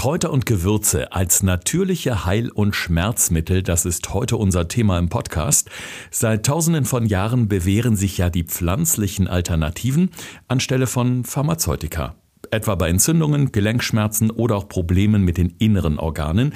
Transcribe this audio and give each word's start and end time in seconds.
Kräuter 0.00 0.32
und 0.32 0.46
Gewürze 0.46 1.12
als 1.12 1.42
natürliche 1.42 2.24
Heil- 2.24 2.48
und 2.48 2.74
Schmerzmittel, 2.74 3.62
das 3.62 3.84
ist 3.84 4.14
heute 4.14 4.38
unser 4.38 4.66
Thema 4.66 4.98
im 4.98 5.10
Podcast. 5.10 5.68
Seit 6.10 6.46
tausenden 6.46 6.86
von 6.86 7.04
Jahren 7.04 7.48
bewähren 7.48 7.96
sich 7.96 8.16
ja 8.16 8.30
die 8.30 8.44
pflanzlichen 8.44 9.28
Alternativen 9.28 10.10
anstelle 10.48 10.86
von 10.86 11.24
Pharmazeutika 11.24 12.14
etwa 12.50 12.74
bei 12.74 12.88
Entzündungen, 12.88 13.52
Gelenkschmerzen 13.52 14.30
oder 14.30 14.56
auch 14.56 14.68
Problemen 14.68 15.24
mit 15.24 15.38
den 15.38 15.54
inneren 15.58 15.98
Organen. 15.98 16.52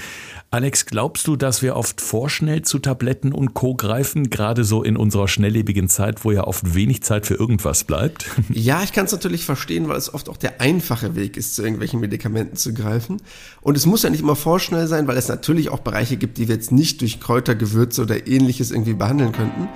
Alex, 0.50 0.86
glaubst 0.86 1.26
du, 1.26 1.36
dass 1.36 1.62
wir 1.62 1.76
oft 1.76 2.00
vorschnell 2.00 2.62
zu 2.62 2.78
Tabletten 2.78 3.32
und 3.32 3.54
Co. 3.54 3.74
greifen, 3.74 4.30
gerade 4.30 4.64
so 4.64 4.82
in 4.82 4.96
unserer 4.96 5.26
schnelllebigen 5.26 5.88
Zeit, 5.88 6.24
wo 6.24 6.30
ja 6.30 6.44
oft 6.44 6.74
wenig 6.74 7.02
Zeit 7.02 7.26
für 7.26 7.34
irgendwas 7.34 7.84
bleibt? 7.84 8.26
Ja, 8.54 8.82
ich 8.82 8.92
kann 8.92 9.06
es 9.06 9.12
natürlich 9.12 9.44
verstehen, 9.44 9.88
weil 9.88 9.96
es 9.96 10.12
oft 10.14 10.28
auch 10.28 10.36
der 10.36 10.60
einfache 10.60 11.16
Weg 11.16 11.36
ist, 11.36 11.56
zu 11.56 11.62
irgendwelchen 11.62 11.98
Medikamenten 12.00 12.56
zu 12.56 12.72
greifen. 12.72 13.20
Und 13.62 13.76
es 13.76 13.84
muss 13.84 14.02
ja 14.02 14.10
nicht 14.10 14.20
immer 14.20 14.36
vorschnell 14.36 14.86
sein, 14.86 15.08
weil 15.08 15.16
es 15.16 15.28
natürlich 15.28 15.70
auch 15.70 15.80
Bereiche 15.80 16.16
gibt, 16.16 16.38
die 16.38 16.46
wir 16.48 16.54
jetzt 16.54 16.70
nicht 16.70 17.00
durch 17.00 17.20
Kräuter, 17.20 17.54
Gewürze 17.54 18.02
oder 18.02 18.26
ähnliches 18.26 18.70
irgendwie 18.70 18.94
behandeln 18.94 19.32
könnten. 19.32 19.68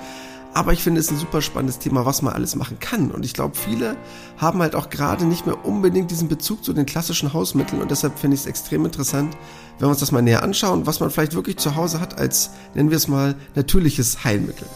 Aber 0.58 0.72
ich 0.72 0.82
finde 0.82 1.00
es 1.00 1.08
ein 1.08 1.16
super 1.16 1.40
spannendes 1.40 1.78
Thema, 1.78 2.04
was 2.04 2.20
man 2.20 2.34
alles 2.34 2.56
machen 2.56 2.80
kann. 2.80 3.12
Und 3.12 3.24
ich 3.24 3.32
glaube, 3.32 3.56
viele 3.56 3.96
haben 4.38 4.60
halt 4.60 4.74
auch 4.74 4.90
gerade 4.90 5.24
nicht 5.24 5.46
mehr 5.46 5.64
unbedingt 5.64 6.10
diesen 6.10 6.26
Bezug 6.26 6.64
zu 6.64 6.72
den 6.72 6.84
klassischen 6.84 7.32
Hausmitteln. 7.32 7.80
Und 7.80 7.92
deshalb 7.92 8.18
finde 8.18 8.34
ich 8.34 8.40
es 8.40 8.46
extrem 8.48 8.84
interessant, 8.84 9.36
wenn 9.78 9.86
wir 9.86 9.90
uns 9.90 10.00
das 10.00 10.10
mal 10.10 10.20
näher 10.20 10.42
anschauen, 10.42 10.84
was 10.84 10.98
man 10.98 11.10
vielleicht 11.10 11.36
wirklich 11.36 11.58
zu 11.58 11.76
Hause 11.76 12.00
hat 12.00 12.18
als, 12.18 12.50
nennen 12.74 12.90
wir 12.90 12.96
es 12.96 13.06
mal, 13.06 13.36
natürliches 13.54 14.24
Heilmittel. 14.24 14.66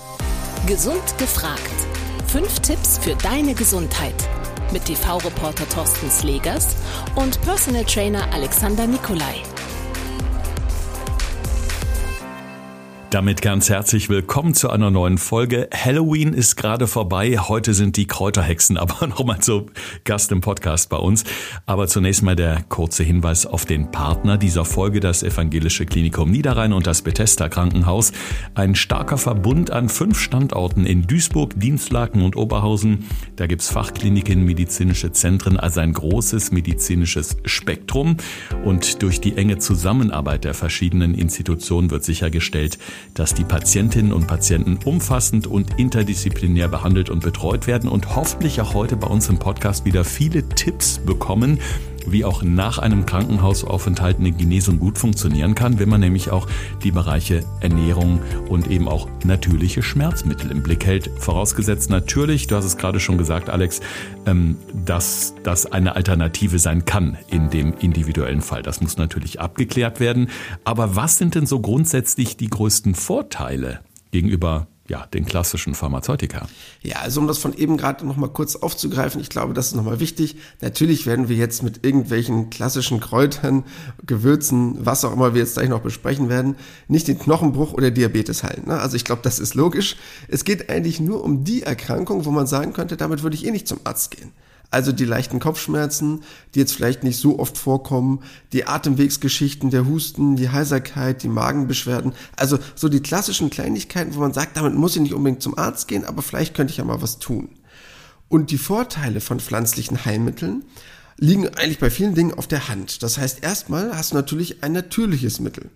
Gesund 0.69 1.19
gefragt. 1.19 1.61
Fünf 2.29 2.61
Tipps 2.61 2.99
für 2.99 3.17
deine 3.17 3.53
Gesundheit. 3.55 4.15
Mit 4.73 4.85
TV-Reporter 4.85 5.69
Thorsten 5.69 6.09
Slegers 6.13 6.77
und 7.17 7.43
Personal 7.43 7.85
Trainer 7.87 8.33
Alexander 8.33 8.87
Nikolai. 8.87 9.43
Damit 13.13 13.43
ganz 13.43 13.69
herzlich 13.69 14.09
willkommen 14.09 14.55
zu 14.55 14.71
einer 14.71 14.91
neuen 14.91 15.19
Folge. 15.19 15.69
Halloween 15.71 16.33
ist 16.33 16.57
gerade 16.57 16.87
vorbei. 16.87 17.37
Heute 17.37 17.75
sind 17.75 17.99
die 17.99 18.07
Kräuterhexen 18.07 18.77
aber 18.79 19.07
nochmal 19.07 19.43
so 19.43 19.67
Gast 20.05 20.33
im 20.33 20.41
Podcast 20.41 20.89
bei 20.89 20.97
uns. 20.97 21.25
Aber 21.67 21.89
zunächst 21.89 22.23
mal 22.23 22.37
der 22.37 22.63
kurze 22.71 23.05
Hinweis 23.05 23.45
auf 23.45 23.67
den 23.67 23.91
Partner 23.91 24.39
dieser 24.39 24.65
Folge, 24.65 25.01
das 25.01 25.23
Evangelische 25.23 25.85
Klinikum 25.85 26.31
Niederrhein 26.31 26.73
und 26.73 26.87
das 26.87 27.03
Bethesda 27.03 27.51
Krankenhaus. 27.51 28.13
Ein 28.55 28.75
starker 28.75 29.19
Verbund 29.19 29.71
an 29.71 29.91
fünf 29.91 30.19
Standorten 30.19 30.87
in 30.87 31.07
Duisburg, 31.07 31.53
Dienstlaken 31.61 32.23
und 32.23 32.35
Oberhausen. 32.35 33.05
Da 33.37 33.47
gibt's 33.47 33.69
Fachkliniken, 33.69 34.43
medizinische 34.43 35.13
Zentren, 35.13 35.61
also 35.61 35.81
ein 35.81 35.93
großes 35.93 36.51
medizinisches 36.51 37.37
Spektrum. 37.45 38.17
Und 38.65 39.03
durch 39.03 39.21
die 39.21 39.37
enge 39.37 39.59
Zusammenarbeit 39.59 40.45
der 40.45 40.55
verschiedenen 40.55 41.13
Institutionen 41.13 41.91
wird 41.91 42.05
sichergestellt, 42.05 42.79
dass 43.15 43.35
die 43.35 43.45
Patientinnen 43.45 44.13
und 44.13 44.27
Patienten 44.27 44.79
umfassend 44.85 45.47
und 45.47 45.79
interdisziplinär 45.79 46.69
behandelt 46.69 47.11
und 47.11 47.23
betreut 47.23 47.67
werden 47.67 47.89
und 47.89 48.15
hoffentlich 48.15 48.61
auch 48.61 48.75
heute 48.75 48.97
bei 48.97 49.07
uns 49.07 49.29
im 49.29 49.39
Podcast 49.39 49.85
wieder 49.85 50.05
viele 50.05 50.49
Tipps 50.49 50.99
bekommen, 50.99 51.59
wie 52.07 52.25
auch 52.25 52.43
nach 52.43 52.79
einem 52.79 53.07
Krankenhausaufenthalt 53.07 54.19
eine 54.19 54.33
Genesung 54.33 54.79
gut 54.79 54.99
funktionieren 54.99 55.55
kann, 55.55 55.79
wenn 55.79 55.89
man 55.89 56.01
nämlich 56.01 56.31
auch 56.31 56.47
die 56.83 56.91
Bereiche 56.91 57.45
Ernährung 57.61 58.21
und 58.49 58.71
eben 58.71 58.89
auch 58.89 59.09
natürliche 59.25 59.83
Schmerzmittel 59.83 60.51
im 60.51 60.63
Blick 60.63 60.87
hält. 60.87 61.11
Vorausgesetzt 61.19 61.91
natürlich, 61.91 62.47
du 62.47 62.57
hast 62.57 62.65
es 62.65 62.77
gerade 62.77 63.01
schon 63.01 63.19
gesagt, 63.19 63.51
Alex, 63.51 63.81
ähm, 64.27 64.57
dass 64.85 65.35
das 65.43 65.71
eine 65.71 65.97
Alternative 65.97 66.59
sein 66.59 66.85
kann 66.85 67.17
in 67.29 67.51
dem 67.51 67.75
individuellen 67.75 68.43
Fall. 68.43 68.63
Das 68.63 68.81
muss 68.81 68.97
natürlich 68.97 69.41
abgeklärt 69.41 70.01
werden. 70.01 70.29
Aber 70.65 70.97
was 70.97 71.19
sind 71.19 71.35
denn 71.35 71.47
so 71.47 71.61
grundsätzlich 71.61 72.37
die 72.37 72.49
größten 72.49 72.95
Vorteile 72.95 73.81
gegenüber 74.11 74.67
ja, 74.89 75.07
den 75.07 75.25
klassischen 75.25 75.75
Pharmazeutika. 75.75 76.49
Ja, 76.83 76.97
also 76.97 77.21
um 77.21 77.27
das 77.27 77.39
von 77.39 77.55
eben 77.55 77.77
gerade 77.77 78.07
nochmal 78.07 78.31
kurz 78.31 78.57
aufzugreifen, 78.57 79.21
ich 79.21 79.29
glaube, 79.29 79.55
das 79.55 79.69
ist 79.69 79.75
nochmal 79.75 80.01
wichtig. 80.01 80.37
Natürlich 80.61 81.07
werden 81.07 81.29
wir 81.29 81.37
jetzt 81.37 81.63
mit 81.63 81.85
irgendwelchen 81.85 82.51
klassischen 82.51 82.99
Kräutern, 82.99 83.65
Gewürzen, 84.05 84.85
was 84.85 85.05
auch 85.05 85.13
immer 85.13 85.35
wir 85.35 85.41
jetzt 85.41 85.55
gleich 85.55 85.69
noch 85.69 85.81
besprechen 85.81 86.29
werden, 86.29 86.57
nicht 86.89 87.07
den 87.07 87.19
Knochenbruch 87.19 87.73
oder 87.73 87.91
Diabetes 87.91 88.43
heilen. 88.43 88.67
Ne? 88.67 88.79
Also 88.81 88.97
ich 88.97 89.05
glaube, 89.05 89.23
das 89.23 89.39
ist 89.39 89.55
logisch. 89.55 89.97
Es 90.29 90.45
geht 90.45 90.69
eigentlich 90.69 91.01
nur 91.01 91.23
um 91.23 91.45
die 91.45 91.63
Erkrankung, 91.63 92.25
wo 92.25 92.31
man 92.31 92.47
sagen 92.47 92.73
könnte, 92.73 92.97
damit 92.97 93.23
würde 93.23 93.37
ich 93.37 93.47
eh 93.47 93.51
nicht 93.51 93.69
zum 93.69 93.81
Arzt 93.85 94.11
gehen. 94.11 94.33
Also 94.73 94.91
die 94.91 95.05
leichten 95.05 95.39
Kopfschmerzen, 95.39 96.23
die 96.55 96.59
jetzt 96.59 96.73
vielleicht 96.73 97.05
nicht 97.05 97.19
so 97.19 97.39
oft 97.39 97.59
vorkommen, 97.59 98.23
die 98.55 98.67
Atemwegsgeschichten, 98.67 99.71
der 99.71 99.87
Husten, 99.87 100.35
die 100.37 100.49
Heiserkeit, 100.49 101.23
die 101.23 101.29
Magenbeschwerden. 101.29 102.15
Also 102.37 102.59
so 102.75 102.89
die 102.89 103.03
klassischen 103.03 103.51
Kleinigkeiten, 103.51 104.15
wo 104.15 104.21
man 104.21 104.33
sagt, 104.33 104.57
damit 104.57 104.75
muss 104.75 104.97
ich 104.97 105.03
nicht 105.03 105.13
unbedingt 105.13 105.43
zum 105.43 105.59
Arzt 105.59 105.89
gehen, 105.89 106.07
aber 106.07 106.23
vielleicht 106.23 106.55
könnte 106.55 106.71
ich 106.71 106.79
ja 106.79 106.85
mal 106.85 107.03
was 107.03 107.19
tun. 107.19 107.51
Und 108.29 108.51
die 108.51 108.57
Vorteile 108.59 109.21
von 109.21 109.41
pflanzlichen 109.41 110.07
Heilmitteln 110.07 110.65
liegen 111.19 111.49
eigentlich 111.49 111.79
bei 111.79 111.91
vielen 111.91 112.15
Dingen 112.15 112.33
auf 112.33 112.47
der 112.47 112.71
Hand. 112.71 113.03
Das 113.03 113.19
heißt, 113.19 113.45
erstmal 113.45 113.95
hast 113.95 114.13
du 114.13 114.17
natürlich 114.17 114.63
ein 114.63 114.73
natürliches 114.73 115.39
Mittel 115.39 115.71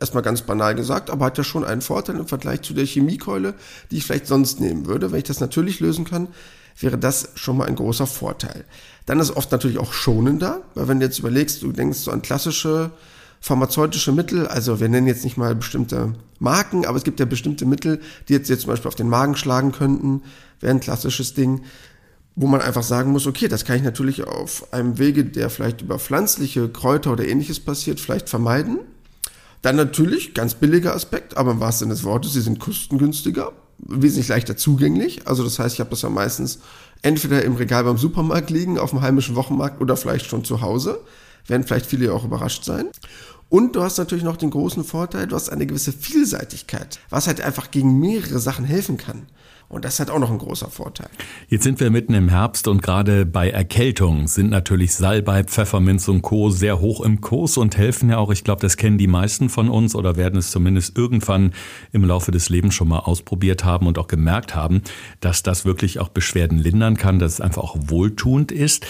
erstmal 0.00 0.22
ganz 0.22 0.42
banal 0.42 0.74
gesagt, 0.74 1.10
aber 1.10 1.26
hat 1.26 1.38
ja 1.38 1.44
schon 1.44 1.62
einen 1.62 1.82
Vorteil 1.82 2.16
im 2.16 2.26
Vergleich 2.26 2.62
zu 2.62 2.72
der 2.74 2.86
Chemiekeule, 2.86 3.54
die 3.90 3.98
ich 3.98 4.04
vielleicht 4.04 4.26
sonst 4.26 4.58
nehmen 4.58 4.86
würde. 4.86 5.12
Wenn 5.12 5.18
ich 5.18 5.24
das 5.24 5.40
natürlich 5.40 5.78
lösen 5.78 6.04
kann, 6.04 6.28
wäre 6.78 6.98
das 6.98 7.30
schon 7.34 7.56
mal 7.56 7.66
ein 7.66 7.76
großer 7.76 8.06
Vorteil. 8.06 8.64
Dann 9.06 9.20
ist 9.20 9.36
oft 9.36 9.50
natürlich 9.50 9.78
auch 9.78 9.92
schonender, 9.92 10.62
weil 10.74 10.88
wenn 10.88 11.00
du 11.00 11.06
jetzt 11.06 11.18
überlegst, 11.18 11.62
du 11.62 11.72
denkst 11.72 11.98
so 11.98 12.10
an 12.10 12.22
klassische 12.22 12.90
pharmazeutische 13.40 14.12
Mittel, 14.12 14.46
also 14.46 14.80
wir 14.80 14.88
nennen 14.88 15.06
jetzt 15.06 15.24
nicht 15.24 15.36
mal 15.38 15.54
bestimmte 15.54 16.14
Marken, 16.38 16.84
aber 16.84 16.98
es 16.98 17.04
gibt 17.04 17.20
ja 17.20 17.26
bestimmte 17.26 17.64
Mittel, 17.64 18.00
die 18.28 18.34
jetzt, 18.34 18.50
jetzt 18.50 18.62
zum 18.62 18.70
Beispiel 18.70 18.88
auf 18.88 18.94
den 18.94 19.08
Magen 19.08 19.34
schlagen 19.34 19.72
könnten, 19.72 20.22
wäre 20.60 20.74
ein 20.74 20.80
klassisches 20.80 21.32
Ding, 21.34 21.62
wo 22.36 22.46
man 22.46 22.60
einfach 22.60 22.82
sagen 22.82 23.12
muss, 23.12 23.26
okay, 23.26 23.48
das 23.48 23.64
kann 23.64 23.76
ich 23.76 23.82
natürlich 23.82 24.24
auf 24.24 24.72
einem 24.72 24.98
Wege, 24.98 25.24
der 25.24 25.50
vielleicht 25.50 25.80
über 25.80 25.98
pflanzliche 25.98 26.68
Kräuter 26.68 27.12
oder 27.12 27.26
ähnliches 27.26 27.60
passiert, 27.60 27.98
vielleicht 27.98 28.28
vermeiden. 28.28 28.78
Dann 29.62 29.76
natürlich, 29.76 30.34
ganz 30.34 30.54
billiger 30.54 30.94
Aspekt, 30.94 31.36
aber 31.36 31.50
im 31.52 31.60
wahrsten 31.60 31.86
Sinne 31.86 31.94
des 31.94 32.04
Wortes, 32.04 32.32
sie 32.32 32.40
sind 32.40 32.60
kostengünstiger 32.60 33.52
wesentlich 33.86 34.28
leichter 34.28 34.56
zugänglich. 34.56 35.26
Also 35.26 35.44
das 35.44 35.58
heißt, 35.58 35.74
ich 35.74 35.80
habe 35.80 35.90
das 35.90 36.02
ja 36.02 36.10
meistens 36.10 36.60
entweder 37.02 37.44
im 37.44 37.56
Regal 37.56 37.84
beim 37.84 37.98
Supermarkt 37.98 38.50
liegen, 38.50 38.78
auf 38.78 38.90
dem 38.90 39.00
heimischen 39.00 39.36
Wochenmarkt 39.36 39.80
oder 39.80 39.96
vielleicht 39.96 40.26
schon 40.26 40.44
zu 40.44 40.60
Hause. 40.60 41.00
Werden 41.46 41.66
vielleicht 41.66 41.86
viele 41.86 42.12
auch 42.12 42.24
überrascht 42.24 42.64
sein. 42.64 42.88
Und 43.48 43.74
du 43.74 43.82
hast 43.82 43.98
natürlich 43.98 44.22
noch 44.22 44.36
den 44.36 44.50
großen 44.50 44.84
Vorteil, 44.84 45.26
du 45.26 45.34
hast 45.34 45.48
eine 45.48 45.66
gewisse 45.66 45.92
Vielseitigkeit, 45.92 47.00
was 47.10 47.26
halt 47.26 47.40
einfach 47.40 47.72
gegen 47.72 47.98
mehrere 47.98 48.38
Sachen 48.38 48.64
helfen 48.64 48.96
kann. 48.96 49.26
Und 49.70 49.84
das 49.84 50.00
hat 50.00 50.10
auch 50.10 50.18
noch 50.18 50.32
ein 50.32 50.38
großer 50.38 50.68
Vorteil. 50.68 51.08
Jetzt 51.48 51.62
sind 51.62 51.78
wir 51.78 51.90
mitten 51.90 52.12
im 52.12 52.28
Herbst 52.28 52.66
und 52.66 52.82
gerade 52.82 53.24
bei 53.24 53.50
Erkältung 53.50 54.26
sind 54.26 54.50
natürlich 54.50 54.92
Salbei, 54.94 55.44
Pfefferminz 55.44 56.08
und 56.08 56.22
Co. 56.22 56.50
sehr 56.50 56.80
hoch 56.80 57.00
im 57.02 57.20
Kurs 57.20 57.56
und 57.56 57.76
helfen 57.76 58.10
ja 58.10 58.18
auch, 58.18 58.32
ich 58.32 58.42
glaube, 58.42 58.60
das 58.62 58.76
kennen 58.76 58.98
die 58.98 59.06
meisten 59.06 59.48
von 59.48 59.68
uns 59.68 59.94
oder 59.94 60.16
werden 60.16 60.40
es 60.40 60.50
zumindest 60.50 60.98
irgendwann 60.98 61.52
im 61.92 62.04
Laufe 62.04 62.32
des 62.32 62.48
Lebens 62.48 62.74
schon 62.74 62.88
mal 62.88 62.98
ausprobiert 62.98 63.64
haben 63.64 63.86
und 63.86 63.96
auch 63.96 64.08
gemerkt 64.08 64.56
haben, 64.56 64.82
dass 65.20 65.44
das 65.44 65.64
wirklich 65.64 66.00
auch 66.00 66.08
Beschwerden 66.08 66.58
lindern 66.58 66.96
kann, 66.96 67.20
dass 67.20 67.34
es 67.34 67.40
einfach 67.40 67.62
auch 67.62 67.76
wohltuend 67.78 68.50
ist. 68.50 68.84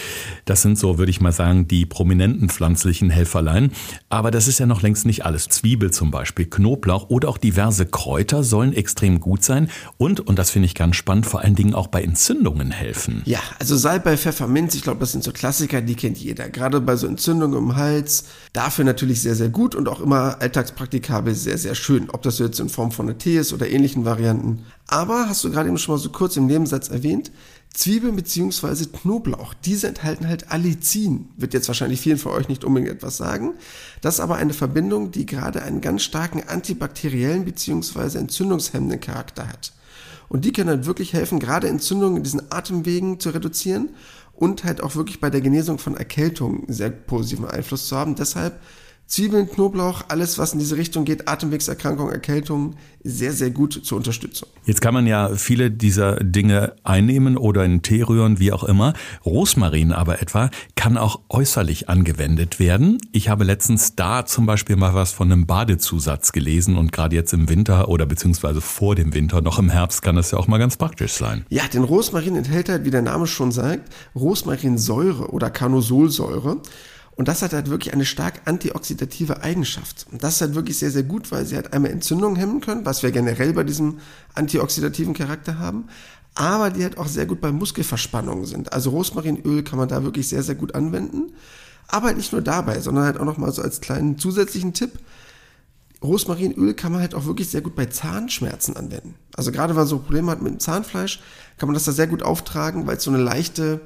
Das 0.45 0.63
sind 0.63 0.79
so, 0.79 0.97
würde 0.97 1.11
ich 1.11 1.21
mal 1.21 1.31
sagen, 1.31 1.67
die 1.67 1.85
prominenten 1.85 2.49
pflanzlichen 2.49 3.11
Helferlein. 3.11 3.71
Aber 4.09 4.31
das 4.31 4.47
ist 4.47 4.57
ja 4.57 4.65
noch 4.65 4.81
längst 4.81 5.05
nicht 5.05 5.25
alles. 5.25 5.47
Zwiebel 5.47 5.91
zum 5.91 6.09
Beispiel, 6.09 6.47
Knoblauch 6.47 7.11
oder 7.11 7.29
auch 7.29 7.37
diverse 7.37 7.85
Kräuter 7.85 8.43
sollen 8.43 8.73
extrem 8.73 9.19
gut 9.19 9.43
sein 9.43 9.69
und, 9.97 10.21
und 10.21 10.39
das 10.39 10.49
finde 10.49 10.65
ich 10.65 10.70
ich 10.71 10.75
ganz 10.75 10.95
spannend, 10.95 11.25
vor 11.25 11.41
allen 11.41 11.55
Dingen 11.55 11.75
auch 11.75 11.87
bei 11.87 12.01
Entzündungen 12.01 12.71
helfen. 12.71 13.21
Ja, 13.25 13.39
also 13.59 13.75
Salbei, 13.75 14.17
Pfefferminz, 14.17 14.73
ich 14.75 14.81
glaube, 14.81 14.99
das 14.99 15.11
sind 15.11 15.23
so 15.23 15.31
Klassiker, 15.31 15.81
die 15.81 15.95
kennt 15.95 16.17
jeder. 16.17 16.49
Gerade 16.49 16.81
bei 16.81 16.95
so 16.95 17.07
Entzündungen 17.07 17.57
im 17.57 17.75
Hals. 17.75 18.25
Dafür 18.53 18.85
natürlich 18.85 19.21
sehr, 19.21 19.35
sehr 19.35 19.49
gut 19.49 19.75
und 19.75 19.87
auch 19.87 20.01
immer 20.01 20.41
alltagspraktikabel 20.41 21.35
sehr, 21.35 21.57
sehr 21.57 21.75
schön. 21.75 22.09
Ob 22.09 22.21
das 22.23 22.39
jetzt 22.39 22.59
in 22.59 22.69
Form 22.69 22.91
von 22.91 23.07
einer 23.07 23.17
Tee 23.17 23.37
ist 23.37 23.53
oder 23.53 23.69
ähnlichen 23.69 24.05
Varianten. 24.05 24.63
Aber 24.87 25.29
hast 25.29 25.43
du 25.43 25.51
gerade 25.51 25.69
eben 25.69 25.77
schon 25.77 25.95
mal 25.95 25.99
so 25.99 26.09
kurz 26.09 26.37
im 26.37 26.47
Nebensatz 26.47 26.89
erwähnt, 26.89 27.31
Zwiebeln 27.73 28.17
bzw. 28.17 28.85
Knoblauch, 28.85 29.53
diese 29.53 29.87
enthalten 29.87 30.27
halt 30.27 30.51
Allicin. 30.51 31.29
Wird 31.37 31.53
jetzt 31.53 31.69
wahrscheinlich 31.69 32.01
vielen 32.01 32.17
von 32.17 32.33
euch 32.33 32.49
nicht 32.49 32.65
unbedingt 32.65 32.91
etwas 32.91 33.17
sagen. 33.17 33.53
Das 34.01 34.15
ist 34.15 34.19
aber 34.19 34.35
eine 34.35 34.53
Verbindung, 34.53 35.11
die 35.11 35.25
gerade 35.25 35.61
einen 35.61 35.79
ganz 35.79 36.03
starken 36.03 36.43
antibakteriellen 36.47 37.45
bzw. 37.45 38.17
entzündungshemmenden 38.17 38.99
Charakter 38.99 39.47
hat. 39.47 39.71
Und 40.31 40.45
die 40.45 40.53
können 40.53 40.69
halt 40.69 40.85
wirklich 40.85 41.11
helfen, 41.11 41.39
gerade 41.39 41.67
Entzündungen 41.67 42.15
in 42.15 42.23
diesen 42.23 42.53
Atemwegen 42.53 43.19
zu 43.19 43.31
reduzieren 43.31 43.89
und 44.33 44.63
halt 44.63 44.81
auch 44.81 44.95
wirklich 44.95 45.19
bei 45.19 45.29
der 45.29 45.41
Genesung 45.41 45.77
von 45.77 45.97
Erkältungen 45.97 46.63
sehr 46.69 46.89
positiven 46.89 47.43
Einfluss 47.49 47.89
zu 47.89 47.97
haben. 47.97 48.15
Deshalb 48.15 48.61
Zwiebeln, 49.11 49.49
Knoblauch, 49.49 50.03
alles, 50.07 50.37
was 50.37 50.53
in 50.53 50.59
diese 50.59 50.77
Richtung 50.77 51.03
geht, 51.03 51.27
Atemwegserkrankungen, 51.27 52.13
Erkältungen, 52.13 52.77
sehr, 53.03 53.33
sehr 53.33 53.49
gut 53.49 53.81
zur 53.83 53.97
Unterstützung. 53.97 54.47
Jetzt 54.63 54.79
kann 54.79 54.93
man 54.93 55.05
ja 55.05 55.35
viele 55.35 55.69
dieser 55.69 56.15
Dinge 56.23 56.77
einnehmen 56.85 57.35
oder 57.35 57.65
in 57.65 57.81
Tee 57.81 58.03
rühren, 58.03 58.39
wie 58.39 58.53
auch 58.53 58.63
immer. 58.63 58.93
Rosmarin 59.25 59.91
aber 59.91 60.21
etwa 60.21 60.49
kann 60.75 60.97
auch 60.97 61.19
äußerlich 61.27 61.89
angewendet 61.89 62.57
werden. 62.57 62.99
Ich 63.11 63.27
habe 63.27 63.43
letztens 63.43 63.97
da 63.97 64.25
zum 64.25 64.45
Beispiel 64.45 64.77
mal 64.77 64.93
was 64.93 65.11
von 65.11 65.29
einem 65.29 65.45
Badezusatz 65.45 66.31
gelesen 66.31 66.77
und 66.77 66.93
gerade 66.93 67.13
jetzt 67.13 67.33
im 67.33 67.49
Winter 67.49 67.89
oder 67.89 68.05
beziehungsweise 68.05 68.61
vor 68.61 68.95
dem 68.95 69.13
Winter, 69.13 69.41
noch 69.41 69.59
im 69.59 69.69
Herbst, 69.69 70.03
kann 70.03 70.15
das 70.15 70.31
ja 70.31 70.37
auch 70.37 70.47
mal 70.47 70.57
ganz 70.57 70.77
praktisch 70.77 71.11
sein. 71.11 71.45
Ja, 71.49 71.63
denn 71.67 71.83
Rosmarin 71.83 72.37
enthält 72.37 72.69
halt, 72.69 72.85
wie 72.85 72.91
der 72.91 73.01
Name 73.01 73.27
schon 73.27 73.51
sagt, 73.51 73.93
Rosmarinsäure 74.15 75.31
oder 75.31 75.49
Carnosolsäure. 75.49 76.61
Und 77.15 77.27
das 77.27 77.41
hat 77.41 77.53
halt 77.53 77.69
wirklich 77.69 77.93
eine 77.93 78.05
stark 78.05 78.41
antioxidative 78.45 79.43
Eigenschaft. 79.43 80.07
Und 80.11 80.23
das 80.23 80.35
ist 80.35 80.41
halt 80.41 80.55
wirklich 80.55 80.79
sehr, 80.79 80.91
sehr 80.91 81.03
gut, 81.03 81.31
weil 81.31 81.45
sie 81.45 81.55
halt 81.55 81.73
einmal 81.73 81.91
Entzündungen 81.91 82.37
hemmen 82.37 82.61
können, 82.61 82.85
was 82.85 83.03
wir 83.03 83.11
generell 83.11 83.53
bei 83.53 83.63
diesem 83.63 83.99
antioxidativen 84.33 85.13
Charakter 85.13 85.59
haben, 85.59 85.85
aber 86.35 86.69
die 86.69 86.83
halt 86.83 86.97
auch 86.97 87.07
sehr 87.07 87.25
gut 87.25 87.41
bei 87.41 87.51
Muskelverspannungen 87.51 88.45
sind. 88.45 88.73
Also 88.73 88.91
Rosmarinöl 88.91 89.63
kann 89.63 89.77
man 89.77 89.89
da 89.89 90.03
wirklich 90.03 90.29
sehr, 90.29 90.43
sehr 90.43 90.55
gut 90.55 90.73
anwenden. 90.75 91.33
Aber 91.87 92.07
halt 92.07 92.17
nicht 92.17 92.31
nur 92.31 92.41
dabei, 92.41 92.79
sondern 92.79 93.03
halt 93.03 93.19
auch 93.19 93.25
nochmal 93.25 93.51
so 93.51 93.61
als 93.61 93.81
kleinen 93.81 94.17
zusätzlichen 94.17 94.73
Tipp. 94.73 94.91
Rosmarinöl 96.01 96.73
kann 96.73 96.93
man 96.93 97.01
halt 97.01 97.13
auch 97.13 97.25
wirklich 97.25 97.49
sehr 97.49 97.61
gut 97.61 97.75
bei 97.75 97.85
Zahnschmerzen 97.85 98.75
anwenden. 98.77 99.15
Also 99.35 99.51
gerade 99.51 99.71
wenn 99.71 99.81
man 99.81 99.87
so 99.87 99.99
Probleme 99.99 100.31
hat 100.31 100.41
mit 100.41 100.53
dem 100.53 100.59
Zahnfleisch, 100.59 101.19
kann 101.57 101.67
man 101.67 101.73
das 101.73 101.83
da 101.83 101.91
sehr 101.91 102.07
gut 102.07 102.23
auftragen, 102.23 102.87
weil 102.87 102.97
es 102.97 103.03
so 103.03 103.11
eine 103.11 103.21
leichte, 103.21 103.81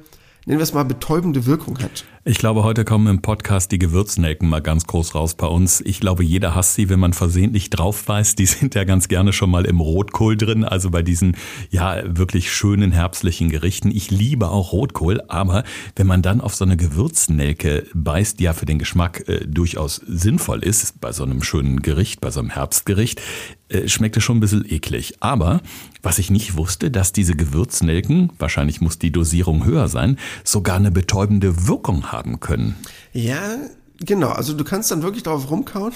nennen 0.46 0.60
wir 0.60 0.64
es 0.64 0.72
mal, 0.72 0.84
betäubende 0.84 1.44
Wirkung 1.44 1.78
hat. 1.80 2.04
Ich 2.24 2.38
glaube, 2.38 2.62
heute 2.62 2.84
kommen 2.84 3.08
im 3.08 3.20
Podcast 3.20 3.70
die 3.72 3.78
Gewürznelken 3.78 4.48
mal 4.48 4.62
ganz 4.62 4.86
groß 4.86 5.14
raus 5.14 5.34
bei 5.34 5.46
uns. 5.46 5.80
Ich 5.80 6.00
glaube, 6.00 6.24
jeder 6.24 6.54
hasst 6.54 6.74
sie, 6.74 6.88
wenn 6.88 7.00
man 7.00 7.12
versehentlich 7.12 7.68
drauf 7.68 8.06
weiß. 8.06 8.36
Die 8.36 8.46
sind 8.46 8.76
ja 8.76 8.84
ganz 8.84 9.08
gerne 9.08 9.32
schon 9.32 9.50
mal 9.50 9.64
im 9.64 9.80
Rotkohl 9.80 10.36
drin, 10.36 10.64
also 10.64 10.90
bei 10.90 11.02
diesen 11.02 11.36
ja 11.70 12.00
wirklich 12.04 12.52
schönen 12.52 12.92
herbstlichen 12.92 13.50
Gerichten. 13.50 13.90
Ich 13.90 14.10
liebe 14.10 14.48
auch 14.48 14.72
Rotkohl, 14.72 15.20
aber 15.28 15.64
wenn 15.96 16.06
man 16.06 16.22
dann 16.22 16.40
auf 16.40 16.54
so 16.54 16.64
eine 16.64 16.76
Gewürznelke 16.76 17.84
beißt, 17.92 18.38
die 18.38 18.44
ja 18.44 18.52
für 18.52 18.66
den 18.66 18.78
Geschmack 18.78 19.28
äh, 19.28 19.46
durchaus 19.46 19.96
sinnvoll 20.06 20.62
ist, 20.62 21.00
bei 21.00 21.10
so 21.10 21.24
einem 21.24 21.42
schönen 21.42 21.82
Gericht, 21.82 22.20
bei 22.20 22.30
so 22.30 22.38
einem 22.38 22.50
Herbstgericht, 22.50 23.20
äh, 23.68 23.88
schmeckt 23.88 24.16
es 24.16 24.24
schon 24.24 24.38
ein 24.38 24.40
bisschen 24.40 24.64
eklig. 24.70 25.16
Aber 25.20 25.60
was 26.02 26.18
ich 26.18 26.30
nicht 26.30 26.56
wusste, 26.56 26.90
dass 26.90 27.12
diese 27.12 27.34
Gewürznelken, 27.34 28.32
wahrscheinlich 28.38 28.80
muss 28.80 28.98
die 28.98 29.10
Dosierung 29.10 29.64
höher 29.64 29.88
sein, 29.88 30.18
sogar 30.44 30.76
eine 30.76 30.90
betäubende 30.90 31.66
Wirkung 31.66 32.12
haben 32.12 32.40
können. 32.40 32.76
Ja, 33.12 33.58
Genau, 33.98 34.28
also 34.28 34.52
du 34.52 34.62
kannst 34.62 34.90
dann 34.90 35.02
wirklich 35.02 35.22
drauf 35.22 35.50
rumkauen. 35.50 35.92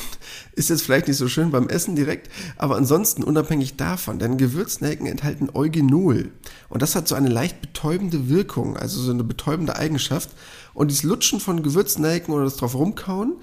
Ist 0.54 0.70
jetzt 0.70 0.82
vielleicht 0.82 1.06
nicht 1.06 1.18
so 1.18 1.28
schön 1.28 1.50
beim 1.50 1.68
Essen 1.68 1.96
direkt, 1.96 2.30
aber 2.56 2.76
ansonsten 2.76 3.22
unabhängig 3.22 3.76
davon, 3.76 4.18
denn 4.18 4.38
Gewürznelken 4.38 5.06
enthalten 5.06 5.50
Eugenol. 5.52 6.30
Und 6.70 6.80
das 6.80 6.94
hat 6.94 7.08
so 7.08 7.14
eine 7.14 7.28
leicht 7.28 7.60
betäubende 7.60 8.30
Wirkung, 8.30 8.78
also 8.78 9.02
so 9.02 9.12
eine 9.12 9.22
betäubende 9.24 9.76
Eigenschaft. 9.76 10.30
Und 10.72 10.90
dieses 10.90 11.02
Lutschen 11.02 11.40
von 11.40 11.62
Gewürznelken 11.62 12.32
oder 12.32 12.44
das 12.44 12.56
drauf 12.56 12.74
rumkauen, 12.74 13.34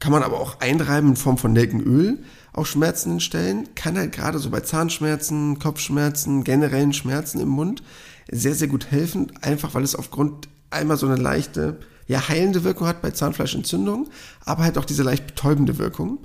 kann 0.00 0.12
man 0.12 0.22
aber 0.22 0.40
auch 0.40 0.60
einreiben 0.60 1.10
in 1.10 1.16
Form 1.16 1.38
von 1.38 1.52
Nelkenöl 1.52 2.18
auch 2.52 2.66
Schmerzen 2.66 3.20
stellen. 3.20 3.68
Kann 3.74 3.96
halt 3.96 4.12
gerade 4.12 4.38
so 4.38 4.50
bei 4.50 4.60
Zahnschmerzen, 4.60 5.58
Kopfschmerzen, 5.58 6.44
generellen 6.44 6.92
Schmerzen 6.92 7.40
im 7.40 7.48
Mund 7.48 7.82
sehr, 8.30 8.54
sehr 8.54 8.68
gut 8.68 8.90
helfen. 8.90 9.32
Einfach 9.40 9.74
weil 9.74 9.84
es 9.84 9.94
aufgrund 9.94 10.48
einmal 10.70 10.96
so 10.96 11.06
eine 11.06 11.16
leichte, 11.16 11.78
ja, 12.06 12.28
heilende 12.28 12.64
Wirkung 12.64 12.86
hat 12.86 13.02
bei 13.02 13.10
Zahnfleischentzündung, 13.10 14.08
aber 14.44 14.64
halt 14.64 14.78
auch 14.78 14.84
diese 14.84 15.02
leicht 15.02 15.26
betäubende 15.26 15.78
Wirkung. 15.78 16.18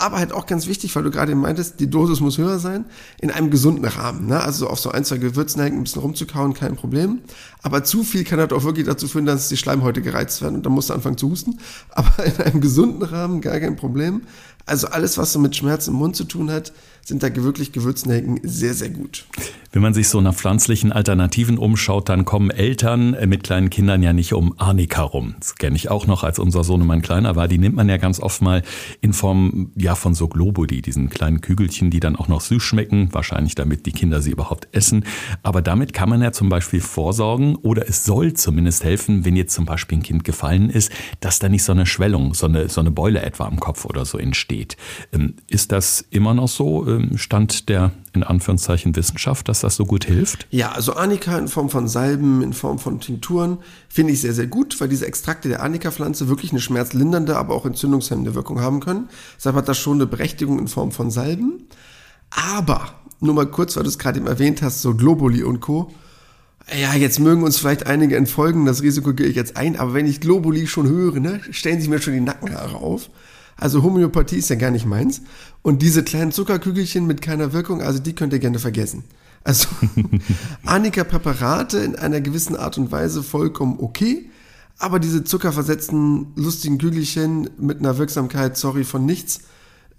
Aber 0.00 0.18
halt 0.18 0.32
auch 0.32 0.46
ganz 0.46 0.66
wichtig, 0.66 0.96
weil 0.96 1.02
du 1.02 1.10
gerade 1.10 1.34
meintest, 1.34 1.78
die 1.78 1.90
Dosis 1.90 2.20
muss 2.20 2.38
höher 2.38 2.58
sein, 2.58 2.86
in 3.20 3.30
einem 3.30 3.50
gesunden 3.50 3.84
Rahmen. 3.84 4.26
Ne? 4.26 4.40
Also 4.40 4.66
auf 4.66 4.80
so 4.80 4.90
ein, 4.90 5.04
zwei 5.04 5.18
Gewürznelken 5.18 5.78
ein 5.78 5.84
bisschen 5.84 6.00
rumzukauen, 6.00 6.54
kein 6.54 6.74
Problem. 6.74 7.20
Aber 7.62 7.84
zu 7.84 8.02
viel 8.02 8.24
kann 8.24 8.40
halt 8.40 8.54
auch 8.54 8.64
wirklich 8.64 8.86
dazu 8.86 9.06
führen, 9.08 9.26
dass 9.26 9.50
die 9.50 9.58
Schleimhäute 9.58 10.00
gereizt 10.00 10.40
werden 10.40 10.54
und 10.56 10.64
dann 10.64 10.72
musst 10.72 10.88
du 10.88 10.94
anfangen 10.94 11.18
zu 11.18 11.30
husten. 11.30 11.58
Aber 11.90 12.24
in 12.24 12.36
einem 12.38 12.60
gesunden 12.62 13.02
Rahmen 13.02 13.42
gar 13.42 13.60
kein 13.60 13.76
Problem. 13.76 14.22
Also 14.64 14.86
alles, 14.88 15.18
was 15.18 15.32
so 15.32 15.38
mit 15.38 15.54
Schmerz 15.54 15.88
im 15.88 15.94
Mund 15.94 16.16
zu 16.16 16.24
tun 16.24 16.50
hat, 16.50 16.72
sind 17.04 17.22
da 17.22 17.34
wirklich 17.34 17.72
Gewürznelken 17.72 18.40
sehr, 18.42 18.74
sehr 18.74 18.90
gut. 18.90 19.26
Wenn 19.72 19.82
man 19.82 19.94
sich 19.94 20.08
so 20.08 20.20
nach 20.20 20.34
pflanzlichen 20.34 20.92
Alternativen 20.92 21.58
umschaut, 21.58 22.08
dann 22.08 22.24
kommen 22.24 22.50
Eltern 22.50 23.16
mit 23.26 23.42
kleinen 23.42 23.70
Kindern 23.70 24.02
ja 24.02 24.12
nicht 24.12 24.32
um 24.32 24.54
Arnika 24.58 25.02
rum. 25.02 25.34
Das 25.38 25.56
kenne 25.56 25.76
ich 25.76 25.90
auch 25.90 26.06
noch, 26.06 26.24
als 26.24 26.38
unser 26.38 26.64
Sohnemann 26.64 27.02
kleiner 27.02 27.36
war. 27.36 27.48
Die 27.48 27.58
nimmt 27.58 27.76
man 27.76 27.88
ja 27.88 27.96
ganz 27.96 28.20
oft 28.20 28.42
mal 28.42 28.62
in 29.00 29.12
Form 29.12 29.70
ja 29.76 29.89
von 29.94 30.14
so 30.14 30.28
Globuli, 30.28 30.82
diesen 30.82 31.08
kleinen 31.10 31.40
Kügelchen, 31.40 31.90
die 31.90 32.00
dann 32.00 32.16
auch 32.16 32.28
noch 32.28 32.40
süß 32.40 32.62
schmecken, 32.62 33.08
wahrscheinlich 33.12 33.54
damit 33.54 33.86
die 33.86 33.92
Kinder 33.92 34.20
sie 34.20 34.30
überhaupt 34.30 34.68
essen. 34.72 35.04
Aber 35.42 35.62
damit 35.62 35.92
kann 35.92 36.08
man 36.08 36.22
ja 36.22 36.32
zum 36.32 36.48
Beispiel 36.48 36.80
vorsorgen 36.80 37.56
oder 37.56 37.88
es 37.88 38.04
soll 38.04 38.34
zumindest 38.34 38.84
helfen, 38.84 39.24
wenn 39.24 39.36
jetzt 39.36 39.54
zum 39.54 39.64
Beispiel 39.64 39.98
ein 39.98 40.02
Kind 40.02 40.24
gefallen 40.24 40.70
ist, 40.70 40.90
dass 41.20 41.38
da 41.38 41.48
nicht 41.48 41.64
so 41.64 41.72
eine 41.72 41.86
Schwellung, 41.86 42.34
so 42.34 42.46
eine, 42.46 42.68
so 42.68 42.80
eine 42.80 42.90
Beule 42.90 43.22
etwa 43.22 43.44
am 43.46 43.60
Kopf 43.60 43.84
oder 43.84 44.04
so 44.04 44.18
entsteht. 44.18 44.76
Ähm, 45.12 45.34
ist 45.48 45.72
das 45.72 46.04
immer 46.10 46.34
noch 46.34 46.48
so? 46.48 46.86
Ähm, 46.86 47.18
Stand 47.18 47.68
der 47.68 47.92
in 48.12 48.24
Anführungszeichen 48.24 48.96
Wissenschaft, 48.96 49.48
dass 49.48 49.60
das 49.60 49.76
so 49.76 49.86
gut 49.86 50.04
hilft? 50.04 50.46
Ja, 50.50 50.72
also 50.72 50.96
Arnika 50.96 51.38
in 51.38 51.48
Form 51.48 51.70
von 51.70 51.86
Salben, 51.88 52.42
in 52.42 52.52
Form 52.52 52.78
von 52.78 53.00
Tinkturen 53.00 53.58
finde 53.88 54.12
ich 54.12 54.20
sehr, 54.20 54.34
sehr 54.34 54.46
gut, 54.46 54.80
weil 54.80 54.88
diese 54.88 55.06
Extrakte 55.06 55.48
der 55.48 55.62
Arnika-Pflanze 55.62 56.28
wirklich 56.28 56.50
eine 56.50 56.60
schmerzlindernde, 56.60 57.36
aber 57.36 57.54
auch 57.54 57.66
entzündungshemmende 57.66 58.34
Wirkung 58.34 58.60
haben 58.60 58.80
können. 58.80 59.08
Deshalb 59.36 59.56
hat 59.56 59.68
das 59.68 59.78
schon 59.80 59.98
eine 59.98 60.06
Berechtigung 60.06 60.58
in 60.58 60.68
Form 60.68 60.92
von 60.92 61.10
Salben. 61.10 61.66
Aber, 62.30 62.94
nur 63.20 63.34
mal 63.34 63.46
kurz, 63.46 63.76
weil 63.76 63.82
du 63.82 63.88
es 63.88 63.98
gerade 63.98 64.18
eben 64.18 64.28
erwähnt 64.28 64.62
hast, 64.62 64.82
so 64.82 64.94
Globuli 64.94 65.42
und 65.42 65.60
Co. 65.60 65.90
Ja, 66.78 66.94
jetzt 66.94 67.18
mögen 67.18 67.42
uns 67.42 67.58
vielleicht 67.58 67.86
einige 67.86 68.16
entfolgen, 68.16 68.64
das 68.64 68.82
Risiko 68.82 69.12
gehe 69.12 69.26
ich 69.26 69.34
jetzt 69.34 69.56
ein, 69.56 69.76
aber 69.76 69.94
wenn 69.94 70.06
ich 70.06 70.20
Globuli 70.20 70.66
schon 70.68 70.88
höre, 70.88 71.18
ne, 71.18 71.40
stellen 71.50 71.80
sich 71.80 71.88
mir 71.88 72.00
schon 72.00 72.14
die 72.14 72.20
Nackenhaare 72.20 72.76
auf. 72.76 73.10
Also 73.56 73.82
Homöopathie 73.82 74.36
ist 74.36 74.50
ja 74.50 74.56
gar 74.56 74.70
nicht 74.70 74.86
meins. 74.86 75.22
Und 75.62 75.82
diese 75.82 76.02
kleinen 76.02 76.32
Zuckerkügelchen 76.32 77.06
mit 77.06 77.20
keiner 77.20 77.52
Wirkung, 77.52 77.82
also 77.82 77.98
die 77.98 78.14
könnt 78.14 78.32
ihr 78.32 78.38
gerne 78.38 78.58
vergessen. 78.58 79.04
Also 79.42 79.68
Annika-Präparate 80.64 81.78
in 81.78 81.96
einer 81.96 82.20
gewissen 82.20 82.56
Art 82.56 82.78
und 82.78 82.92
Weise 82.92 83.22
vollkommen 83.22 83.78
okay, 83.80 84.30
aber 84.78 84.98
diese 84.98 85.24
zuckerversetzten 85.24 86.28
lustigen 86.36 86.78
Kügelchen 86.78 87.50
mit 87.58 87.80
einer 87.80 87.98
Wirksamkeit, 87.98 88.56
sorry, 88.56 88.84
von 88.84 89.04
nichts, 89.04 89.40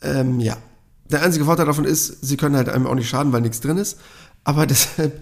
ähm, 0.02 0.40
ja. 0.40 0.58
Der 1.06 1.24
einzige 1.24 1.46
Vorteil 1.46 1.66
davon 1.66 1.86
ist, 1.86 2.26
sie 2.26 2.38
können 2.38 2.56
halt 2.56 2.70
einem 2.70 2.88
auch 2.88 2.96
nicht 2.96 3.10
schaden, 3.10 3.34
weil 3.34 3.42
nichts 3.42 3.60
drin 3.60 3.78
ist. 3.78 4.00
Aber 4.44 4.66
deshalb 4.68 5.22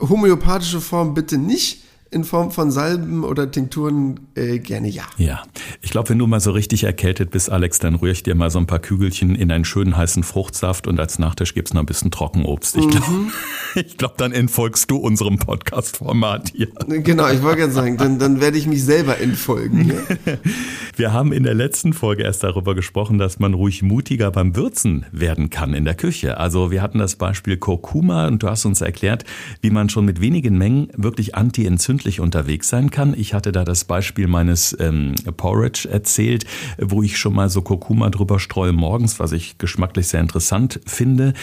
homöopathische 0.00 0.80
Form 0.80 1.14
bitte 1.14 1.38
nicht 1.38 1.84
in 2.12 2.24
Form 2.24 2.50
von 2.50 2.72
Salben 2.72 3.22
oder 3.22 3.50
Tinkturen 3.50 4.20
äh, 4.34 4.58
gerne 4.58 4.88
ja. 4.88 5.04
Ja, 5.16 5.42
ich 5.80 5.90
glaube, 5.90 6.08
wenn 6.08 6.18
du 6.18 6.26
mal 6.26 6.40
so 6.40 6.50
richtig 6.50 6.82
erkältet 6.82 7.30
bist, 7.30 7.50
Alex, 7.50 7.78
dann 7.78 7.94
rühre 7.94 8.12
ich 8.12 8.24
dir 8.24 8.34
mal 8.34 8.50
so 8.50 8.58
ein 8.58 8.66
paar 8.66 8.80
Kügelchen 8.80 9.36
in 9.36 9.50
einen 9.52 9.64
schönen 9.64 9.96
heißen 9.96 10.24
Fruchtsaft 10.24 10.88
und 10.88 10.98
als 10.98 11.20
Nachtisch 11.20 11.54
gibt's 11.54 11.72
noch 11.72 11.82
ein 11.82 11.86
bisschen 11.86 12.10
Trockenobst. 12.10 12.76
Ich 12.76 12.88
glaube, 12.88 13.10
mhm. 13.10 13.32
ich 13.76 13.96
glaub, 13.96 14.16
dann 14.18 14.32
entfolgst 14.32 14.90
du 14.90 14.96
unserem 14.96 15.38
Podcast-Format 15.38 16.50
hier. 16.54 16.68
Genau, 16.88 17.28
ich 17.28 17.42
wollte 17.42 17.60
gerade 17.60 17.72
sagen, 17.72 17.96
dann, 17.96 18.18
dann 18.18 18.40
werde 18.40 18.58
ich 18.58 18.66
mich 18.66 18.84
selber 18.84 19.18
entfolgen. 19.18 19.88
Ja? 19.88 20.36
Wir 20.96 21.12
haben 21.12 21.32
in 21.32 21.44
der 21.44 21.54
letzten 21.54 21.92
Folge 21.92 22.24
erst 22.24 22.42
darüber 22.42 22.74
gesprochen, 22.74 23.18
dass 23.18 23.38
man 23.38 23.54
ruhig 23.54 23.82
mutiger 23.82 24.30
beim 24.30 24.56
Würzen 24.56 25.06
werden 25.12 25.48
kann 25.48 25.74
in 25.74 25.84
der 25.84 25.94
Küche. 25.94 26.36
Also 26.38 26.70
wir 26.70 26.82
hatten 26.82 26.98
das 26.98 27.16
Beispiel 27.16 27.56
Kurkuma 27.56 28.26
und 28.26 28.42
du 28.42 28.48
hast 28.48 28.66
uns 28.66 28.80
erklärt, 28.80 29.24
wie 29.62 29.70
man 29.70 29.88
schon 29.88 30.04
mit 30.04 30.20
wenigen 30.20 30.58
Mengen 30.58 30.88
wirklich 30.96 31.36
anti-entzündlich 31.36 31.99
entzündlich 32.00 32.20
unterwegs 32.20 32.68
sein 32.68 32.90
kann. 32.90 33.14
Ich 33.16 33.34
hatte 33.34 33.52
da 33.52 33.64
das 33.64 33.84
Beispiel 33.84 34.26
meines 34.26 34.74
ähm, 34.80 35.14
Porridge 35.36 35.86
erzählt, 35.90 36.44
wo 36.78 37.02
ich 37.02 37.18
schon 37.18 37.34
mal 37.34 37.50
so 37.50 37.60
Kurkuma 37.60 38.08
drüber 38.08 38.38
streue 38.38 38.72
morgens, 38.72 39.20
was 39.20 39.32
ich 39.32 39.58
geschmacklich 39.58 40.08
sehr 40.08 40.20
interessant 40.20 40.80
finde. 40.86 41.34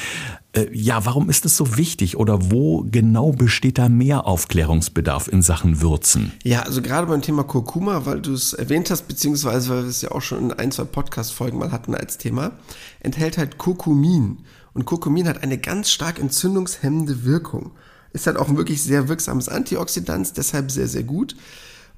Äh, 0.54 0.68
ja, 0.74 1.06
warum 1.06 1.30
ist 1.30 1.46
es 1.46 1.56
so 1.58 1.78
wichtig 1.78 2.18
oder 2.18 2.52
wo 2.52 2.84
genau 2.90 3.32
besteht 3.34 3.78
da 3.78 3.88
mehr 3.88 4.26
Aufklärungsbedarf 4.26 5.28
in 5.28 5.44
Sachen 5.44 5.82
Würzen? 5.82 6.32
Ja, 6.44 6.64
also 6.64 6.82
gerade 6.82 7.06
beim 7.06 7.22
Thema 7.22 7.44
Kurkuma, 7.44 8.06
weil 8.06 8.22
du 8.22 8.34
es 8.34 8.54
erwähnt 8.54 8.90
hast, 8.90 9.08
beziehungsweise 9.08 9.70
weil 9.70 9.84
wir 9.84 9.90
es 9.90 10.02
ja 10.02 10.12
auch 10.12 10.22
schon 10.22 10.50
in 10.50 10.54
ein, 10.54 10.72
zwei 10.72 10.86
Podcast-Folgen 10.86 11.60
mal 11.60 11.72
hatten 11.72 11.94
als 11.94 12.18
Thema, 12.18 12.54
enthält 13.00 13.38
halt 13.38 13.60
Kurkumin. 13.60 14.40
Und 14.74 14.86
Kurkumin 14.86 15.28
hat 15.28 15.44
eine 15.44 15.60
ganz 15.60 15.92
stark 15.92 16.20
entzündungshemmende 16.20 17.26
Wirkung. 17.26 17.72
Ist 18.14 18.28
halt 18.28 18.38
auch 18.38 18.50
ein 18.50 18.58
wirklich 18.58 18.82
sehr 18.82 19.10
wirksames 19.10 19.50
Antioxidant, 19.50 20.38
deshalb 20.38 20.72
sehr, 20.72 20.88
sehr 20.88 21.04
gut. 21.04 21.36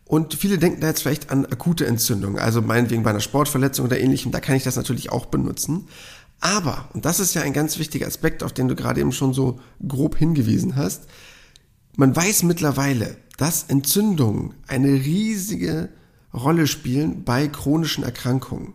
Und 0.06 0.34
viele 0.34 0.58
denken 0.58 0.82
da 0.82 0.88
jetzt 0.88 1.04
vielleicht 1.04 1.30
an 1.30 1.46
akute 1.46 1.86
Entzündungen, 1.86 2.40
also 2.40 2.64
meinetwegen 2.64 3.04
bei 3.04 3.12
einer 3.12 3.20
Sportverletzung 3.20 3.86
oder 3.86 4.00
ähnlichem, 4.00 4.32
da 4.32 4.40
kann 4.40 4.56
ich 4.56 4.64
das 4.64 4.76
natürlich 4.76 5.12
auch 5.12 5.28
benutzen. 5.28 5.88
Aber, 6.40 6.90
und 6.94 7.06
das 7.06 7.20
ist 7.20 7.36
ja 7.36 7.42
ein 7.44 7.54
ganz 7.54 7.78
wichtiger 7.78 8.08
Aspekt, 8.08 8.44
auf 8.44 8.54
den 8.54 8.68
du 8.68 8.76
gerade 8.76 9.02
eben 9.02 9.12
schon 9.12 9.34
so 9.34 9.60
grob 9.88 10.18
hingewiesen 10.18 10.76
hast, 10.76 11.04
man 11.96 12.16
weiß 12.16 12.44
mittlerweile, 12.44 13.18
dass 13.38 13.64
Entzündungen 13.64 14.54
eine 14.68 14.88
riesige 14.88 15.90
Rolle 16.34 16.66
spielen 16.66 17.24
bei 17.24 17.48
chronischen 17.48 18.04
Erkrankungen. 18.04 18.74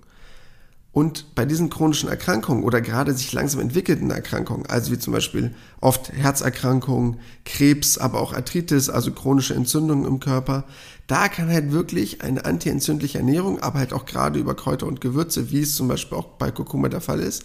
Und 0.95 1.35
bei 1.35 1.45
diesen 1.45 1.71
chronischen 1.71 2.09
Erkrankungen 2.09 2.63
oder 2.63 2.81
gerade 2.81 3.15
sich 3.15 3.33
langsam 3.33 3.61
entwickelnden 3.61 4.13
Erkrankungen, 4.13 4.65
also 4.67 4.93
wie 4.93 4.99
zum 4.99 5.13
Beispiel 5.13 5.53
oft 5.81 6.13
Herzerkrankungen, 6.13 7.19
Krebs, 7.45 7.99
aber 7.99 8.21
auch 8.21 8.33
Arthritis, 8.33 8.89
also 8.89 9.11
chronische 9.11 9.55
Entzündungen 9.55 10.07
im 10.07 10.21
Körper, 10.21 10.63
da 11.09 11.27
kann 11.27 11.49
halt 11.49 11.73
wirklich 11.73 12.23
eine 12.23 12.45
antientzündliche 12.45 13.19
Ernährung, 13.19 13.59
aber 13.59 13.81
halt 13.81 13.93
auch 13.93 14.07
gerade 14.07 14.39
über 14.39 14.55
Kräuter 14.55 14.87
und 14.87 15.01
Gewürze, 15.01 15.51
wie 15.51 15.63
es 15.63 15.75
zum 15.75 15.89
Beispiel 15.89 16.17
auch 16.17 16.27
bei 16.39 16.53
Kurkuma 16.53 16.89
der 16.89 17.01
Fall 17.01 17.19
ist, 17.19 17.45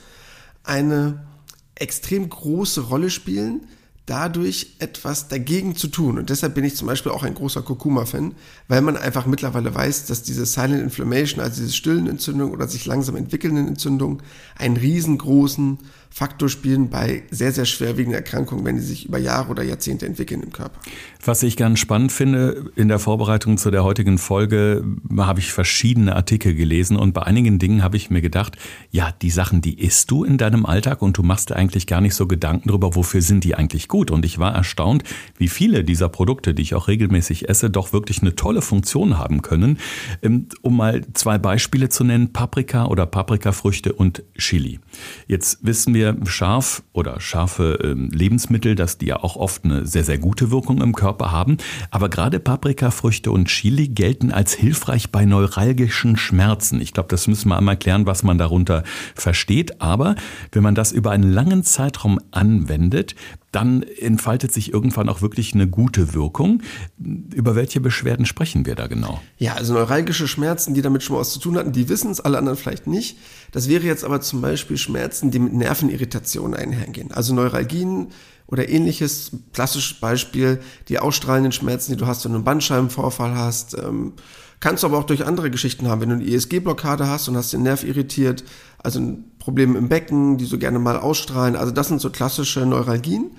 eine 0.63 1.25
extrem 1.73 2.29
große 2.29 2.81
Rolle 2.81 3.09
spielen, 3.09 3.61
dadurch 4.09 4.75
etwas 4.79 5.27
dagegen 5.27 5.75
zu 5.75 5.87
tun. 5.87 6.17
Und 6.17 6.29
deshalb 6.29 6.55
bin 6.55 6.63
ich 6.63 6.75
zum 6.75 6.87
Beispiel 6.87 7.11
auch 7.11 7.23
ein 7.23 7.35
großer 7.35 7.61
Kurkuma-Fan, 7.61 8.33
weil 8.67 8.81
man 8.81 8.97
einfach 8.97 9.27
mittlerweile 9.27 9.73
weiß, 9.73 10.07
dass 10.07 10.23
diese 10.23 10.45
Silent 10.45 10.81
Inflammation, 10.81 11.43
also 11.43 11.61
diese 11.61 11.73
stillen 11.73 12.07
Entzündungen 12.07 12.53
oder 12.53 12.67
sich 12.67 12.85
langsam 12.85 13.15
entwickelnden 13.15 13.67
Entzündungen, 13.67 14.23
einen 14.57 14.77
riesengroßen 14.77 15.77
Faktor 16.11 16.49
spielen 16.49 16.89
bei 16.89 17.23
sehr, 17.29 17.51
sehr 17.51 17.65
schwerwiegenden 17.65 18.15
Erkrankungen, 18.15 18.65
wenn 18.65 18.75
die 18.75 18.81
sich 18.81 19.05
über 19.05 19.19
Jahre 19.19 19.51
oder 19.51 19.63
Jahrzehnte 19.63 20.05
entwickeln 20.05 20.41
im 20.41 20.51
Körper. 20.51 20.79
Was 21.23 21.43
ich 21.43 21.55
ganz 21.55 21.79
spannend 21.79 22.11
finde, 22.11 22.71
in 22.75 22.87
der 22.87 22.97
Vorbereitung 22.97 23.57
zu 23.57 23.69
der 23.69 23.83
heutigen 23.83 24.17
Folge 24.17 24.83
habe 25.17 25.39
ich 25.39 25.51
verschiedene 25.51 26.15
Artikel 26.15 26.55
gelesen 26.55 26.97
und 26.97 27.13
bei 27.13 27.23
einigen 27.23 27.59
Dingen 27.59 27.83
habe 27.83 27.95
ich 27.95 28.09
mir 28.09 28.21
gedacht, 28.21 28.57
ja, 28.89 29.13
die 29.21 29.29
Sachen, 29.29 29.61
die 29.61 29.79
isst 29.79 30.09
du 30.09 30.23
in 30.23 30.37
deinem 30.37 30.65
Alltag 30.65 31.01
und 31.01 31.17
du 31.17 31.23
machst 31.23 31.51
eigentlich 31.51 31.87
gar 31.87 32.01
nicht 32.01 32.15
so 32.15 32.25
Gedanken 32.25 32.69
darüber, 32.69 32.95
wofür 32.95 33.21
sind 33.21 33.43
die 33.43 33.55
eigentlich 33.55 33.87
gut. 33.87 34.11
Und 34.11 34.25
ich 34.25 34.39
war 34.39 34.55
erstaunt, 34.55 35.03
wie 35.37 35.47
viele 35.47 35.83
dieser 35.83 36.09
Produkte, 36.09 36.53
die 36.53 36.63
ich 36.63 36.73
auch 36.73 36.87
regelmäßig 36.87 37.49
esse, 37.49 37.69
doch 37.69 37.93
wirklich 37.93 38.21
eine 38.21 38.35
tolle 38.35 38.61
Funktion 38.61 39.17
haben 39.17 39.41
können. 39.41 39.77
Ähm, 40.21 40.47
um 40.63 40.75
mal 40.75 41.05
zwei 41.13 41.37
Beispiele 41.37 41.89
zu 41.89 42.03
nennen, 42.03 42.33
Paprika 42.33 42.85
oder 42.85 43.05
Paprikafrüchte 43.05 43.93
und 43.93 44.23
Chili. 44.37 44.79
Jetzt 45.27 45.59
wissen 45.61 45.93
wir, 45.93 45.98
wir 45.99 46.15
scharf 46.23 46.81
oder 46.93 47.19
scharfe 47.19 47.77
ähm, 47.83 48.09
Lebensmittel, 48.09 48.75
dass 48.75 48.97
die 48.97 49.07
ja 49.07 49.21
auch 49.21 49.35
oft 49.35 49.65
eine 49.65 49.85
sehr, 49.85 50.05
sehr 50.05 50.17
gute 50.17 50.49
Wirkung 50.49 50.81
im 50.81 50.95
Körper 50.95 51.33
haben. 51.33 51.57
Aber 51.91 52.07
gerade 52.07 52.39
Paprikafrüchte 52.39 53.31
und 53.31 53.49
Chili 53.49 53.89
gelten 53.89 54.31
als 54.31 54.53
hilfreich 54.53 55.11
bei 55.11 55.25
neuralgischen 55.25 56.15
Schmerzen. 56.15 56.79
Ich 56.79 56.93
glaube, 56.93 57.09
das 57.09 57.27
müssen 57.27 57.49
wir 57.49 57.57
einmal 57.57 57.75
klären, 57.75 58.05
was 58.05 58.23
man 58.23 58.37
darunter 58.37 58.83
versteht. 59.13 59.81
Aber 59.81 60.15
wenn 60.53 60.63
man 60.63 60.73
das 60.73 60.93
über 60.93 61.11
einen 61.11 61.29
langen 61.29 61.65
Zeitraum 61.65 62.17
anwendet, 62.31 63.15
dann 63.51 63.81
entfaltet 63.81 64.53
sich 64.53 64.73
irgendwann 64.73 65.09
auch 65.09 65.21
wirklich 65.21 65.53
eine 65.53 65.67
gute 65.67 66.13
Wirkung. 66.13 66.61
Über 66.99 67.55
welche 67.55 67.81
Beschwerden 67.81 68.25
sprechen 68.25 68.65
wir 68.65 68.75
da 68.75 68.87
genau? 68.87 69.21
Ja, 69.37 69.55
also 69.55 69.73
neuralgische 69.73 70.27
Schmerzen, 70.27 70.73
die 70.73 70.81
damit 70.81 71.03
schon 71.03 71.15
mal 71.15 71.21
was 71.21 71.31
zu 71.31 71.39
tun 71.39 71.57
hatten, 71.57 71.71
die 71.71 71.89
wissen 71.89 72.11
es, 72.11 72.19
alle 72.19 72.37
anderen 72.37 72.57
vielleicht 72.57 72.85
nicht. 72.85 73.17
Das 73.51 73.67
wäre 73.67 73.83
jetzt 73.83 74.03
aber 74.03 74.21
zum 74.21 74.41
Beispiel 74.41 74.77
Schmerzen, 74.77 75.31
die 75.31 75.39
mit 75.39 75.53
Nervenirritationen 75.89 76.57
einhergehen. 76.57 77.11
Also 77.11 77.33
Neuralgien 77.33 78.07
oder 78.47 78.69
ähnliches, 78.69 79.31
klassisches 79.53 79.99
Beispiel, 79.99 80.59
die 80.87 80.99
ausstrahlenden 80.99 81.51
Schmerzen, 81.51 81.91
die 81.91 81.97
du 81.97 82.07
hast, 82.07 82.25
wenn 82.25 82.31
du 82.31 82.37
einen 82.37 82.45
Bandscheibenvorfall 82.45 83.35
hast. 83.35 83.75
Ähm, 83.77 84.13
kannst 84.59 84.83
du 84.83 84.87
aber 84.87 84.97
auch 84.97 85.05
durch 85.05 85.25
andere 85.25 85.51
Geschichten 85.51 85.87
haben, 85.87 86.01
wenn 86.01 86.09
du 86.09 86.15
eine 86.15 86.25
ESG-Blockade 86.25 87.07
hast 87.07 87.27
und 87.27 87.37
hast 87.37 87.53
den 87.53 87.63
Nerv 87.63 87.83
irritiert, 87.83 88.43
also 88.79 88.99
ein 88.99 89.31
Problem 89.39 89.75
im 89.75 89.89
Becken, 89.89 90.37
die 90.37 90.45
so 90.45 90.57
gerne 90.57 90.79
mal 90.79 90.97
ausstrahlen. 90.97 91.55
Also 91.55 91.71
das 91.71 91.87
sind 91.87 92.01
so 92.01 92.09
klassische 92.09 92.65
Neuralgien. 92.65 93.31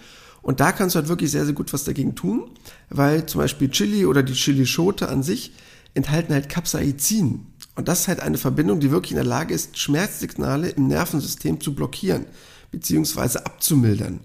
Und 0.42 0.60
da 0.60 0.72
kannst 0.72 0.94
du 0.94 1.00
halt 1.00 1.08
wirklich 1.08 1.30
sehr, 1.30 1.44
sehr 1.44 1.54
gut 1.54 1.72
was 1.72 1.84
dagegen 1.84 2.14
tun, 2.14 2.50
weil 2.88 3.26
zum 3.26 3.42
Beispiel 3.42 3.68
Chili 3.68 4.06
oder 4.06 4.22
die 4.22 4.32
Chilischote 4.32 5.08
an 5.08 5.22
sich 5.22 5.52
enthalten 5.92 6.32
halt 6.32 6.48
Capsaicin. 6.48 7.46
Und 7.80 7.88
das 7.88 8.00
ist 8.00 8.08
halt 8.08 8.20
eine 8.20 8.36
Verbindung, 8.36 8.78
die 8.78 8.90
wirklich 8.90 9.12
in 9.12 9.16
der 9.16 9.24
Lage 9.24 9.54
ist, 9.54 9.78
Schmerzsignale 9.78 10.68
im 10.68 10.86
Nervensystem 10.86 11.62
zu 11.62 11.74
blockieren, 11.74 12.26
beziehungsweise 12.70 13.46
abzumildern. 13.46 14.20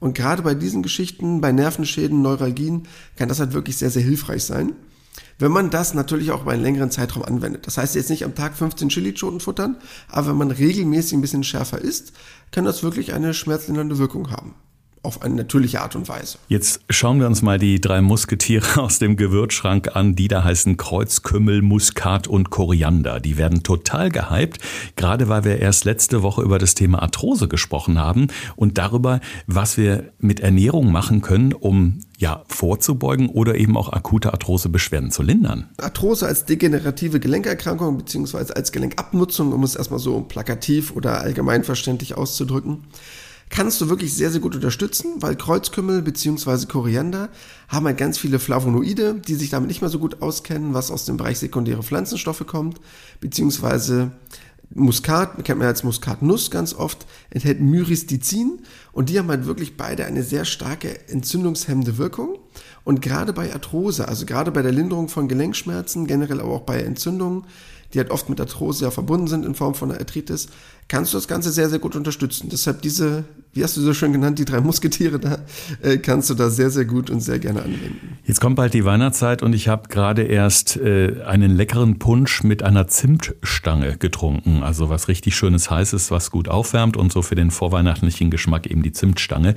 Und 0.00 0.16
gerade 0.16 0.42
bei 0.42 0.54
diesen 0.54 0.82
Geschichten, 0.82 1.40
bei 1.40 1.52
Nervenschäden, 1.52 2.20
Neuralgien, 2.20 2.88
kann 3.14 3.28
das 3.28 3.38
halt 3.38 3.52
wirklich 3.52 3.76
sehr, 3.76 3.90
sehr 3.90 4.02
hilfreich 4.02 4.42
sein. 4.42 4.72
Wenn 5.38 5.52
man 5.52 5.70
das 5.70 5.94
natürlich 5.94 6.32
auch 6.32 6.42
über 6.42 6.50
einen 6.50 6.64
längeren 6.64 6.90
Zeitraum 6.90 7.22
anwendet. 7.22 7.68
Das 7.68 7.78
heißt 7.78 7.94
jetzt 7.94 8.10
nicht 8.10 8.24
am 8.24 8.34
Tag 8.34 8.56
15 8.56 8.88
Chilischoten 8.88 9.38
futtern, 9.38 9.76
aber 10.08 10.30
wenn 10.30 10.38
man 10.38 10.50
regelmäßig 10.50 11.12
ein 11.12 11.20
bisschen 11.20 11.44
schärfer 11.44 11.80
isst, 11.80 12.12
kann 12.50 12.64
das 12.64 12.82
wirklich 12.82 13.14
eine 13.14 13.34
schmerzlindernde 13.34 13.98
Wirkung 13.98 14.32
haben 14.32 14.56
auf 15.06 15.22
eine 15.22 15.36
natürliche 15.36 15.80
Art 15.80 15.96
und 15.96 16.08
Weise. 16.08 16.38
Jetzt 16.48 16.80
schauen 16.90 17.20
wir 17.20 17.26
uns 17.26 17.40
mal 17.40 17.58
die 17.58 17.80
drei 17.80 18.00
Musketiere 18.00 18.66
aus 18.82 18.98
dem 18.98 19.16
Gewürzschrank 19.16 19.94
an, 19.94 20.16
die 20.16 20.28
da 20.28 20.44
heißen 20.44 20.76
Kreuzkümmel, 20.76 21.62
Muskat 21.62 22.28
und 22.28 22.50
Koriander. 22.50 23.20
Die 23.20 23.38
werden 23.38 23.62
total 23.62 24.10
gehypt, 24.10 24.58
gerade 24.96 25.28
weil 25.28 25.44
wir 25.44 25.58
erst 25.58 25.84
letzte 25.84 26.22
Woche 26.22 26.42
über 26.42 26.58
das 26.58 26.74
Thema 26.74 27.02
Arthrose 27.02 27.48
gesprochen 27.48 27.98
haben 27.98 28.26
und 28.56 28.78
darüber, 28.78 29.20
was 29.46 29.76
wir 29.76 30.12
mit 30.18 30.40
Ernährung 30.40 30.92
machen 30.92 31.22
können, 31.22 31.52
um 31.52 32.00
ja, 32.18 32.44
vorzubeugen 32.48 33.28
oder 33.28 33.56
eben 33.56 33.76
auch 33.76 33.92
akute 33.92 34.32
Arthrosebeschwerden 34.32 35.10
zu 35.10 35.22
lindern. 35.22 35.68
Arthrose 35.76 36.26
als 36.26 36.46
degenerative 36.46 37.20
Gelenkerkrankung 37.20 37.98
beziehungsweise 37.98 38.56
als 38.56 38.72
Gelenkabnutzung, 38.72 39.52
um 39.52 39.62
es 39.62 39.76
erstmal 39.76 40.00
so 40.00 40.22
plakativ 40.22 40.92
oder 40.96 41.20
allgemeinverständlich 41.20 42.16
auszudrücken, 42.16 42.84
kannst 43.48 43.80
du 43.80 43.88
wirklich 43.88 44.14
sehr, 44.14 44.30
sehr 44.30 44.40
gut 44.40 44.54
unterstützen, 44.54 45.14
weil 45.20 45.36
Kreuzkümmel 45.36 46.02
bzw. 46.02 46.66
Koriander 46.66 47.28
haben 47.68 47.86
halt 47.86 47.98
ganz 47.98 48.18
viele 48.18 48.38
Flavonoide, 48.38 49.14
die 49.14 49.34
sich 49.34 49.50
damit 49.50 49.68
nicht 49.68 49.80
mehr 49.80 49.90
so 49.90 49.98
gut 49.98 50.20
auskennen, 50.22 50.74
was 50.74 50.90
aus 50.90 51.04
dem 51.04 51.16
Bereich 51.16 51.38
sekundäre 51.38 51.82
Pflanzenstoffe 51.82 52.44
kommt, 52.46 52.80
beziehungsweise 53.20 54.12
Muskat, 54.74 55.44
kennt 55.44 55.60
man 55.60 55.68
als 55.68 55.84
Muskatnuss 55.84 56.50
ganz 56.50 56.74
oft, 56.74 57.06
enthält 57.30 57.60
Myristizin 57.60 58.62
und 58.92 59.08
die 59.08 59.18
haben 59.18 59.28
halt 59.28 59.46
wirklich 59.46 59.76
beide 59.76 60.04
eine 60.06 60.22
sehr 60.22 60.44
starke 60.44 61.08
entzündungshemmende 61.08 61.98
Wirkung. 61.98 62.38
Und 62.84 63.00
gerade 63.00 63.32
bei 63.32 63.52
Arthrose, 63.52 64.08
also 64.08 64.26
gerade 64.26 64.50
bei 64.50 64.62
der 64.62 64.72
Linderung 64.72 65.08
von 65.08 65.28
Gelenkschmerzen, 65.28 66.06
generell 66.06 66.40
aber 66.40 66.50
auch 66.50 66.62
bei 66.62 66.80
Entzündungen, 66.80 67.44
die 67.94 67.98
halt 67.98 68.10
oft 68.10 68.28
mit 68.28 68.40
Arthrose 68.40 68.84
ja 68.84 68.90
verbunden 68.90 69.28
sind 69.28 69.44
in 69.44 69.54
Form 69.54 69.74
von 69.74 69.90
einer 69.90 70.00
Arthritis, 70.00 70.48
kannst 70.88 71.12
du 71.12 71.16
das 71.16 71.26
Ganze 71.26 71.50
sehr, 71.50 71.68
sehr 71.68 71.78
gut 71.78 71.96
unterstützen. 71.96 72.48
Deshalb 72.50 72.82
diese, 72.82 73.24
wie 73.52 73.64
hast 73.64 73.76
du 73.76 73.80
so 73.80 73.92
schön 73.92 74.12
genannt, 74.12 74.38
die 74.38 74.44
drei 74.44 74.60
Musketiere 74.60 75.18
da, 75.18 75.38
äh, 75.82 75.98
kannst 75.98 76.30
du 76.30 76.34
da 76.34 76.48
sehr, 76.48 76.70
sehr 76.70 76.84
gut 76.84 77.10
und 77.10 77.20
sehr 77.20 77.38
gerne 77.38 77.62
anwenden. 77.62 78.18
Jetzt 78.24 78.40
kommt 78.40 78.56
bald 78.56 78.74
die 78.74 78.84
Weihnachtszeit 78.84 79.42
und 79.42 79.52
ich 79.52 79.68
habe 79.68 79.88
gerade 79.88 80.22
erst 80.22 80.76
äh, 80.76 81.22
einen 81.24 81.50
leckeren 81.50 81.98
Punsch 81.98 82.44
mit 82.44 82.62
einer 82.62 82.86
Zimtstange 82.86 83.96
getrunken. 83.96 84.62
Also 84.62 84.88
was 84.88 85.08
richtig 85.08 85.34
schönes 85.34 85.70
Heißes, 85.70 86.10
was 86.10 86.30
gut 86.30 86.48
aufwärmt 86.48 86.96
und 86.96 87.12
so 87.12 87.22
für 87.22 87.34
den 87.34 87.50
vorweihnachtlichen 87.50 88.30
Geschmack 88.30 88.66
eben 88.66 88.82
die 88.82 88.92
Zimtstange. 88.92 89.54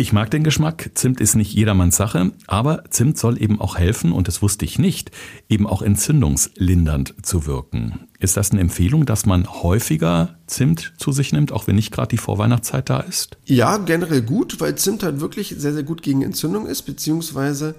Ich 0.00 0.14
mag 0.14 0.30
den 0.30 0.44
Geschmack. 0.44 0.92
Zimt 0.94 1.20
ist 1.20 1.34
nicht 1.34 1.52
jedermanns 1.52 1.94
Sache, 1.94 2.32
aber 2.46 2.84
Zimt 2.88 3.18
soll 3.18 3.40
eben 3.40 3.60
auch 3.60 3.76
helfen, 3.76 4.12
und 4.12 4.28
das 4.28 4.40
wusste 4.40 4.64
ich 4.64 4.78
nicht, 4.78 5.10
eben 5.50 5.66
auch 5.66 5.82
entzündungslindernd 5.82 7.16
zu 7.20 7.44
wirken. 7.44 8.08
Ist 8.18 8.38
das 8.38 8.50
eine 8.50 8.62
Empfehlung, 8.62 9.04
dass 9.04 9.26
man 9.26 9.46
häufiger 9.46 10.38
Zimt 10.46 10.94
zu 10.96 11.12
sich 11.12 11.34
nimmt, 11.34 11.52
auch 11.52 11.66
wenn 11.66 11.74
nicht 11.74 11.90
gerade 11.90 12.08
die 12.08 12.16
Vorweihnachtszeit 12.16 12.88
da 12.88 13.00
ist? 13.00 13.36
Ja, 13.44 13.76
generell 13.76 14.22
gut, 14.22 14.58
weil 14.58 14.74
Zimt 14.76 15.02
halt 15.02 15.20
wirklich 15.20 15.54
sehr, 15.58 15.74
sehr 15.74 15.82
gut 15.82 16.00
gegen 16.02 16.22
Entzündung 16.22 16.64
ist, 16.64 16.80
beziehungsweise 16.84 17.74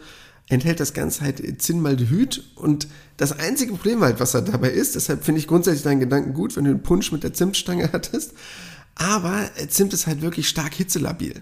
enthält 0.48 0.80
das 0.80 0.94
Ganze 0.94 1.22
halt 1.22 1.60
Zinnmaldehyd 1.60 2.44
und 2.54 2.88
das 3.18 3.32
einzige 3.32 3.74
Problem 3.74 4.02
halt, 4.02 4.20
was 4.20 4.34
da 4.34 4.42
dabei 4.42 4.70
ist, 4.70 4.94
deshalb 4.94 5.24
finde 5.24 5.40
ich 5.40 5.48
grundsätzlich 5.48 5.82
deinen 5.82 6.02
Gedanken 6.02 6.36
gut, 6.36 6.56
wenn 6.56 6.66
du 6.66 6.70
einen 6.70 6.84
Punsch 6.84 7.12
mit 7.12 7.24
der 7.24 7.34
Zimtstange 7.34 7.90
hattest, 7.92 8.36
aber 8.94 9.50
Zimt 9.70 9.94
ist 9.94 10.06
halt 10.06 10.22
wirklich 10.22 10.48
stark 10.48 10.76
hitzelabil. 10.76 11.42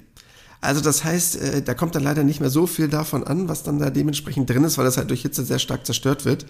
Also 0.61 0.81
das 0.81 1.03
heißt, 1.03 1.41
äh, 1.41 1.61
da 1.61 1.73
kommt 1.73 1.95
dann 1.95 2.03
leider 2.03 2.23
nicht 2.23 2.41
mehr 2.41 2.49
so 2.49 2.67
viel 2.67 2.89
davon 2.89 3.23
an, 3.23 3.47
was 3.47 3.63
dann 3.63 3.79
da 3.79 3.89
dementsprechend 3.89 4.49
drin 4.49 4.63
ist, 4.63 4.77
weil 4.77 4.85
das 4.85 4.97
halt 4.97 5.09
durch 5.09 5.21
Hitze 5.21 5.45
sehr 5.45 5.59
stark 5.59 5.85
zerstört 5.85 6.25
wird. 6.25 6.45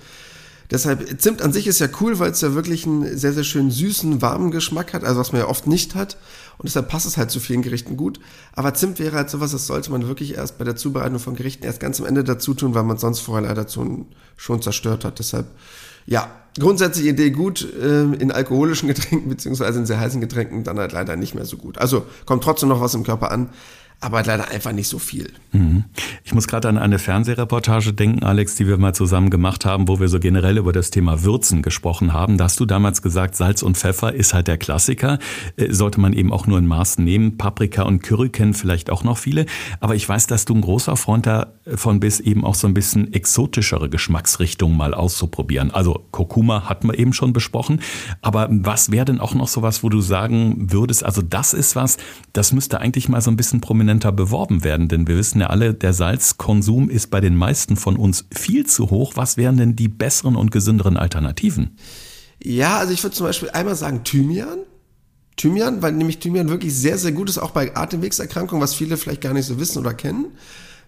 Deshalb, 0.71 1.19
Zimt 1.19 1.41
an 1.41 1.51
sich 1.51 1.65
ist 1.65 1.79
ja 1.79 1.87
cool, 1.99 2.19
weil 2.19 2.29
es 2.29 2.41
ja 2.41 2.53
wirklich 2.53 2.85
einen 2.85 3.17
sehr, 3.17 3.33
sehr 3.33 3.43
schönen 3.43 3.71
süßen, 3.71 4.21
warmen 4.21 4.51
Geschmack 4.51 4.93
hat, 4.93 5.03
also 5.03 5.19
was 5.19 5.31
man 5.31 5.41
ja 5.41 5.47
oft 5.47 5.65
nicht 5.65 5.95
hat. 5.95 6.17
Und 6.59 6.67
deshalb 6.67 6.89
passt 6.89 7.07
es 7.07 7.17
halt 7.17 7.31
zu 7.31 7.39
vielen 7.39 7.63
Gerichten 7.63 7.97
gut. 7.97 8.19
Aber 8.53 8.73
Zimt 8.75 8.99
wäre 8.99 9.15
halt 9.15 9.31
sowas, 9.31 9.51
das 9.51 9.65
sollte 9.65 9.91
man 9.91 10.07
wirklich 10.07 10.35
erst 10.35 10.59
bei 10.59 10.65
der 10.65 10.75
Zubereitung 10.75 11.17
von 11.17 11.35
Gerichten 11.35 11.63
erst 11.63 11.79
ganz 11.79 11.99
am 11.99 12.05
Ende 12.05 12.23
dazu 12.23 12.53
tun, 12.53 12.75
weil 12.75 12.83
man 12.83 12.97
sonst 12.97 13.21
vorher 13.21 13.47
leider 13.47 13.67
schon 13.69 14.61
zerstört 14.61 15.05
hat. 15.05 15.17
Deshalb, 15.17 15.47
ja, 16.05 16.29
grundsätzlich 16.59 17.07
Idee 17.07 17.31
gut, 17.31 17.67
äh, 17.73 18.03
in 18.03 18.31
alkoholischen 18.31 18.87
Getränken 18.93 19.27
beziehungsweise 19.27 19.79
in 19.79 19.87
sehr 19.87 19.99
heißen 19.99 20.21
Getränken 20.21 20.63
dann 20.63 20.77
halt 20.77 20.91
leider 20.91 21.15
nicht 21.15 21.33
mehr 21.33 21.45
so 21.45 21.57
gut. 21.57 21.79
Also 21.79 22.05
kommt 22.27 22.43
trotzdem 22.43 22.69
noch 22.69 22.81
was 22.81 22.93
im 22.93 23.03
Körper 23.03 23.31
an, 23.31 23.49
aber 24.01 24.23
leider 24.23 24.49
einfach 24.49 24.71
nicht 24.71 24.87
so 24.87 24.97
viel. 24.97 25.31
Mhm. 25.51 25.83
Ich 26.23 26.33
muss 26.33 26.47
gerade 26.47 26.69
an 26.69 26.77
eine 26.77 26.99
Fernsehreportage 26.99 27.93
denken, 27.93 28.23
Alex, 28.23 28.55
die 28.55 28.67
wir 28.67 28.77
mal 28.77 28.93
zusammen 28.93 29.29
gemacht 29.29 29.65
haben, 29.65 29.87
wo 29.87 29.99
wir 29.99 30.07
so 30.07 30.19
generell 30.19 30.57
über 30.57 30.71
das 30.71 30.89
Thema 30.89 31.23
Würzen 31.23 31.61
gesprochen 31.61 32.13
haben. 32.13 32.37
Da 32.37 32.45
hast 32.45 32.59
du 32.59 32.65
damals 32.65 33.01
gesagt, 33.01 33.35
Salz 33.35 33.61
und 33.61 33.77
Pfeffer 33.77 34.13
ist 34.13 34.33
halt 34.33 34.47
der 34.47 34.57
Klassiker. 34.57 35.19
Äh, 35.57 35.73
sollte 35.73 35.99
man 35.99 36.13
eben 36.13 36.31
auch 36.31 36.47
nur 36.47 36.57
in 36.57 36.67
Maßen 36.67 37.03
nehmen. 37.03 37.37
Paprika 37.37 37.83
und 37.83 38.01
Curry 38.01 38.29
kennen 38.29 38.53
vielleicht 38.53 38.89
auch 38.89 39.03
noch 39.03 39.17
viele. 39.17 39.45
Aber 39.81 39.95
ich 39.95 40.07
weiß, 40.07 40.27
dass 40.27 40.45
du 40.45 40.55
ein 40.55 40.61
großer 40.61 40.95
Freund 40.95 41.25
davon 41.25 41.99
bist, 41.99 42.21
eben 42.21 42.45
auch 42.45 42.55
so 42.55 42.67
ein 42.67 42.73
bisschen 42.73 43.13
exotischere 43.13 43.89
Geschmacksrichtungen 43.89 44.77
mal 44.77 44.93
auszuprobieren. 44.93 45.71
Also 45.71 46.05
Kurkuma 46.11 46.69
hatten 46.69 46.87
wir 46.87 46.97
eben 46.97 47.11
schon 47.11 47.33
besprochen. 47.33 47.81
Aber 48.21 48.47
was 48.49 48.91
wäre 48.91 49.05
denn 49.05 49.19
auch 49.19 49.33
noch 49.33 49.47
sowas, 49.47 49.83
wo 49.83 49.89
du 49.89 49.99
sagen 49.99 50.71
würdest, 50.71 51.03
also 51.03 51.21
das 51.21 51.53
ist 51.53 51.75
was, 51.75 51.97
das 52.31 52.53
müsste 52.53 52.79
eigentlich 52.79 53.09
mal 53.09 53.21
so 53.21 53.29
ein 53.29 53.37
bisschen 53.37 53.59
prominenter 53.89 54.11
beworben 54.11 54.63
werden, 54.63 54.87
denn 54.87 55.07
wir 55.07 55.17
wissen 55.17 55.41
ja 55.41 55.47
alle, 55.47 55.73
der 55.73 55.93
Salzkonsum 55.93 56.89
ist 56.89 57.09
bei 57.09 57.21
den 57.21 57.35
meisten 57.35 57.75
von 57.75 57.97
uns 57.97 58.25
viel 58.31 58.65
zu 58.65 58.91
hoch. 58.91 59.13
Was 59.15 59.35
wären 59.35 59.57
denn 59.57 59.75
die 59.75 59.87
besseren 59.87 60.35
und 60.35 60.51
gesünderen 60.51 60.95
Alternativen? 60.95 61.75
Ja, 62.41 62.77
also 62.77 62.93
ich 62.93 63.03
würde 63.03 63.15
zum 63.15 63.25
Beispiel 63.25 63.49
einmal 63.49 63.75
sagen 63.75 64.03
Thymian. 64.03 64.59
Thymian, 65.37 65.81
weil 65.81 65.93
nämlich 65.93 66.19
Thymian 66.19 66.49
wirklich 66.49 66.75
sehr, 66.75 66.97
sehr 66.97 67.13
gut 67.13 67.29
ist, 67.29 67.39
auch 67.39 67.51
bei 67.51 67.75
Atemwegserkrankungen, 67.75 68.61
was 68.61 68.75
viele 68.75 68.95
vielleicht 68.97 69.21
gar 69.21 69.33
nicht 69.33 69.45
so 69.45 69.59
wissen 69.59 69.79
oder 69.79 69.93
kennen. 69.93 70.27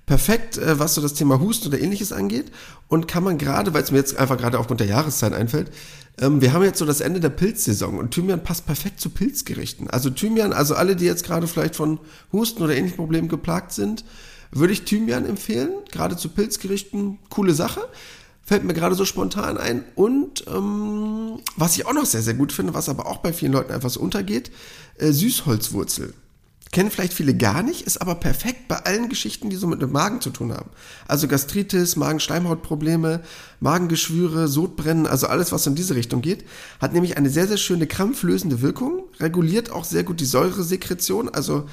Perfekt, 0.06 0.58
äh, 0.58 0.80
was 0.80 0.96
so 0.96 1.02
das 1.02 1.14
Thema 1.14 1.40
Husten 1.40 1.68
oder 1.68 1.80
ähnliches 1.80 2.12
angeht. 2.12 2.52
Und 2.88 3.08
kann 3.08 3.24
man 3.24 3.38
gerade, 3.38 3.74
weil 3.74 3.84
es 3.84 3.92
mir 3.92 3.98
jetzt 3.98 4.18
einfach 4.18 4.38
gerade 4.38 4.60
aufgrund 4.60 4.80
der 4.80 4.88
Jahreszeit 4.88 5.34
einfällt, 5.34 5.72
ähm, 6.20 6.42
wir 6.42 6.54
haben 6.54 6.64
jetzt 6.64 6.80
so 6.80 6.86
das 6.86 7.02
Ende 7.02 7.20
der 7.20 7.30
Pilzsaison 7.30 7.98
und 7.98 8.12
Thymian 8.12 8.44
passt 8.44 8.66
perfekt 8.66 9.00
zu 9.00 9.10
Pilzgerichten. 9.10 9.90
Also 9.90 10.10
Thymian, 10.10 10.54
also 10.54 10.76
alle, 10.76 10.96
die 10.96 11.06
jetzt 11.06 11.26
gerade 11.26 11.48
vielleicht 11.48 11.76
von 11.76 12.00
Husten 12.32 12.62
oder 12.64 12.76
ähnlichen 12.76 12.98
Problemen 12.98 13.30
geplagt 13.30 13.72
sind, 13.72 14.04
würde 14.52 14.74
ich 14.74 14.84
Thymian 14.84 15.26
empfehlen, 15.26 15.70
gerade 15.92 16.18
zu 16.18 16.30
Pilzgerichten, 16.30 17.20
coole 17.30 17.54
Sache. 17.54 17.82
Fällt 18.44 18.64
mir 18.64 18.74
gerade 18.74 18.96
so 18.96 19.06
spontan 19.06 19.58
ein. 19.58 19.84
Und 19.96 20.46
ähm, 20.48 21.40
was 21.56 21.78
ich 21.78 21.86
auch 21.86 21.94
noch 21.94 22.06
sehr, 22.06 22.22
sehr 22.22 22.34
gut 22.34 22.52
finde, 22.52 22.74
was 22.74 22.90
aber 22.90 23.06
auch 23.06 23.18
bei 23.18 23.32
vielen 23.32 23.54
Leuten 23.54 23.72
einfach 23.72 23.90
so 23.90 24.02
untergeht, 24.02 24.52
äh, 24.98 25.12
Süßholzwurzel. 25.12 26.14
Kennen 26.72 26.90
vielleicht 26.90 27.14
viele 27.14 27.36
gar 27.36 27.64
nicht, 27.64 27.82
ist 27.82 28.02
aber 28.02 28.16
perfekt 28.16 28.70
bei 28.70 28.78
allen 28.78 29.10
Geschichten, 29.10 29.50
die 29.50 29.58
so 29.58 29.68
mit 29.68 29.82
dem 29.82 29.92
Magen 29.92 30.22
zu 30.22 30.30
tun 30.30 30.54
haben. 30.54 30.70
Also 31.06 31.28
Gastritis, 31.28 31.98
Magenschleimhautprobleme, 31.98 33.22
Magengeschwüre, 33.60 34.48
Sodbrennen, 34.48 35.06
also 35.06 35.28
alles, 35.28 35.52
was 35.52 35.68
in 35.68 35.76
diese 35.76 35.96
Richtung 35.96 36.22
geht, 36.22 36.46
hat 36.80 36.94
nämlich 36.94 37.18
eine 37.18 37.30
sehr, 37.30 37.48
sehr 37.48 37.58
schöne 37.58 37.88
krampflösende 37.88 38.62
Wirkung, 38.62 39.04
reguliert 39.20 39.70
auch 39.70 39.84
sehr 39.84 40.06
gut 40.06 40.22
die 40.22 40.26
Säuresekretion, 40.26 41.28
also 41.28 41.66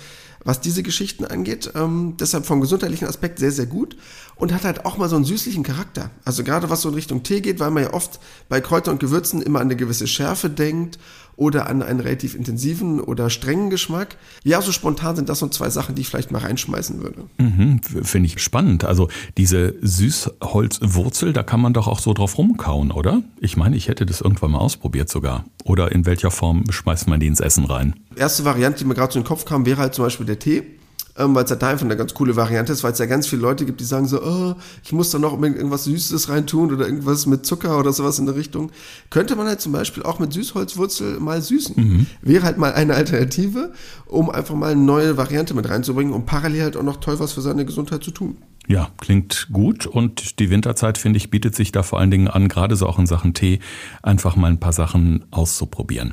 was 0.44 0.60
diese 0.60 0.82
Geschichten 0.82 1.24
angeht. 1.24 1.72
Ähm, 1.74 2.14
deshalb 2.18 2.46
vom 2.46 2.60
gesundheitlichen 2.60 3.08
Aspekt 3.08 3.38
sehr, 3.38 3.52
sehr 3.52 3.66
gut 3.66 3.96
und 4.36 4.52
hat 4.52 4.64
halt 4.64 4.84
auch 4.86 4.98
mal 4.98 5.08
so 5.08 5.16
einen 5.16 5.24
süßlichen 5.24 5.62
Charakter. 5.62 6.10
Also 6.24 6.44
gerade 6.44 6.70
was 6.70 6.82
so 6.82 6.88
in 6.88 6.94
Richtung 6.94 7.22
Tee 7.22 7.40
geht, 7.40 7.60
weil 7.60 7.70
man 7.70 7.82
ja 7.84 7.92
oft 7.92 8.20
bei 8.48 8.60
Kräutern 8.60 8.94
und 8.94 9.00
Gewürzen 9.00 9.42
immer 9.42 9.60
an 9.60 9.66
eine 9.66 9.76
gewisse 9.76 10.06
Schärfe 10.06 10.48
denkt 10.48 10.98
oder 11.38 11.68
an 11.68 11.82
einen 11.82 12.00
relativ 12.00 12.34
intensiven 12.34 13.00
oder 13.00 13.30
strengen 13.30 13.70
Geschmack. 13.70 14.16
Ja, 14.42 14.60
so 14.60 14.72
spontan 14.72 15.14
sind 15.14 15.28
das 15.28 15.38
so 15.38 15.46
zwei 15.46 15.70
Sachen, 15.70 15.94
die 15.94 16.02
ich 16.02 16.08
vielleicht 16.08 16.32
mal 16.32 16.40
reinschmeißen 16.40 17.00
würde. 17.00 17.26
Mhm, 17.38 17.80
Finde 18.02 18.26
ich 18.26 18.40
spannend. 18.42 18.84
Also 18.84 19.08
diese 19.36 19.74
Süßholzwurzel, 19.80 21.32
da 21.32 21.44
kann 21.44 21.60
man 21.60 21.74
doch 21.74 21.86
auch 21.86 22.00
so 22.00 22.12
drauf 22.12 22.38
rumkauen, 22.38 22.90
oder? 22.90 23.22
Ich 23.40 23.56
meine, 23.56 23.76
ich 23.76 23.86
hätte 23.86 24.04
das 24.04 24.20
irgendwann 24.20 24.50
mal 24.50 24.58
ausprobiert 24.58 25.08
sogar. 25.08 25.44
Oder 25.64 25.92
in 25.92 26.06
welcher 26.06 26.32
Form 26.32 26.64
schmeißt 26.70 27.06
man 27.06 27.20
die 27.20 27.28
ins 27.28 27.40
Essen 27.40 27.66
rein? 27.66 27.94
Erste 28.16 28.44
Variante, 28.44 28.80
die 28.80 28.84
mir 28.84 28.94
gerade 28.94 29.12
so 29.12 29.18
in 29.20 29.22
den 29.22 29.28
Kopf 29.28 29.44
kam, 29.44 29.64
wäre 29.64 29.80
halt 29.80 29.94
zum 29.94 30.04
Beispiel 30.04 30.26
der 30.28 30.38
Tee 30.38 30.78
ähm, 31.18 31.34
weil 31.34 31.44
es 31.44 31.50
halt 31.50 31.62
einfach 31.64 31.84
eine 31.84 31.96
ganz 31.96 32.14
coole 32.14 32.36
Variante 32.36 32.72
ist, 32.72 32.84
weil 32.84 32.92
es 32.92 32.98
ja 32.98 33.06
ganz 33.06 33.26
viele 33.26 33.42
Leute 33.42 33.66
gibt, 33.66 33.80
die 33.80 33.84
sagen 33.84 34.06
so, 34.06 34.22
oh, 34.22 34.54
ich 34.84 34.92
muss 34.92 35.10
da 35.10 35.18
noch 35.18 35.40
irgendwas 35.40 35.84
Süßes 35.84 36.28
reintun 36.28 36.72
oder 36.72 36.86
irgendwas 36.86 37.26
mit 37.26 37.44
Zucker 37.44 37.78
oder 37.78 37.92
sowas 37.92 38.18
in 38.18 38.26
der 38.26 38.36
Richtung. 38.36 38.70
Könnte 39.10 39.34
man 39.34 39.46
halt 39.48 39.60
zum 39.60 39.72
Beispiel 39.72 40.04
auch 40.04 40.20
mit 40.20 40.32
Süßholzwurzel 40.32 41.18
mal 41.18 41.42
süßen. 41.42 41.74
Mhm. 41.76 42.06
Wäre 42.22 42.44
halt 42.44 42.58
mal 42.58 42.72
eine 42.72 42.94
Alternative, 42.94 43.72
um 44.06 44.30
einfach 44.30 44.54
mal 44.54 44.72
eine 44.72 44.80
neue 44.80 45.16
Variante 45.16 45.54
mit 45.54 45.68
reinzubringen 45.68 46.14
und 46.14 46.26
parallel 46.26 46.62
halt 46.62 46.76
auch 46.76 46.82
noch 46.84 46.98
toll 46.98 47.18
was 47.18 47.32
für 47.32 47.40
seine 47.40 47.64
Gesundheit 47.66 48.04
zu 48.04 48.12
tun. 48.12 48.38
Ja, 48.68 48.90
klingt 48.98 49.48
gut 49.50 49.86
und 49.86 50.38
die 50.38 50.50
Winterzeit, 50.50 50.98
finde 50.98 51.16
ich, 51.16 51.30
bietet 51.30 51.56
sich 51.56 51.72
da 51.72 51.82
vor 51.82 51.98
allen 51.98 52.10
Dingen 52.10 52.28
an, 52.28 52.48
gerade 52.48 52.76
so 52.76 52.86
auch 52.86 52.98
in 52.98 53.06
Sachen 53.06 53.32
Tee, 53.32 53.60
einfach 54.02 54.36
mal 54.36 54.48
ein 54.50 54.60
paar 54.60 54.74
Sachen 54.74 55.24
auszuprobieren. 55.30 56.12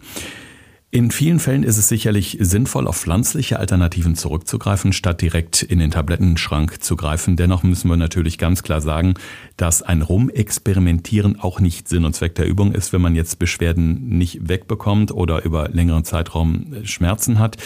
In 0.95 1.11
vielen 1.11 1.39
Fällen 1.39 1.63
ist 1.63 1.75
es 1.77 1.89
sicherlich 1.89 2.37
sinnvoll, 2.39 2.87
auf 2.87 2.95
pflanzliche 2.95 3.59
Alternativen 3.59 4.15
zurückzugreifen, 4.15 4.93
statt 4.93 5.21
direkt 5.21 5.61
in 5.61 5.79
den 5.79 5.91
Tablettenschrank 5.91 6.81
zu 6.81 6.95
greifen. 6.95 7.35
Dennoch 7.35 7.63
müssen 7.63 7.89
wir 7.89 7.97
natürlich 7.97 8.37
ganz 8.37 8.63
klar 8.63 8.79
sagen, 8.79 9.15
dass 9.57 9.81
ein 9.81 10.01
Rumexperimentieren 10.01 11.37
auch 11.37 11.59
nicht 11.59 11.89
Sinn 11.89 12.05
und 12.05 12.15
Zweck 12.15 12.35
der 12.35 12.47
Übung 12.47 12.71
ist, 12.71 12.93
wenn 12.93 13.01
man 13.01 13.13
jetzt 13.13 13.39
Beschwerden 13.39 14.07
nicht 14.07 14.47
wegbekommt 14.47 15.11
oder 15.11 15.43
über 15.43 15.67
längeren 15.67 16.05
Zeitraum 16.05 16.67
Schmerzen 16.85 17.39
hat. 17.39 17.57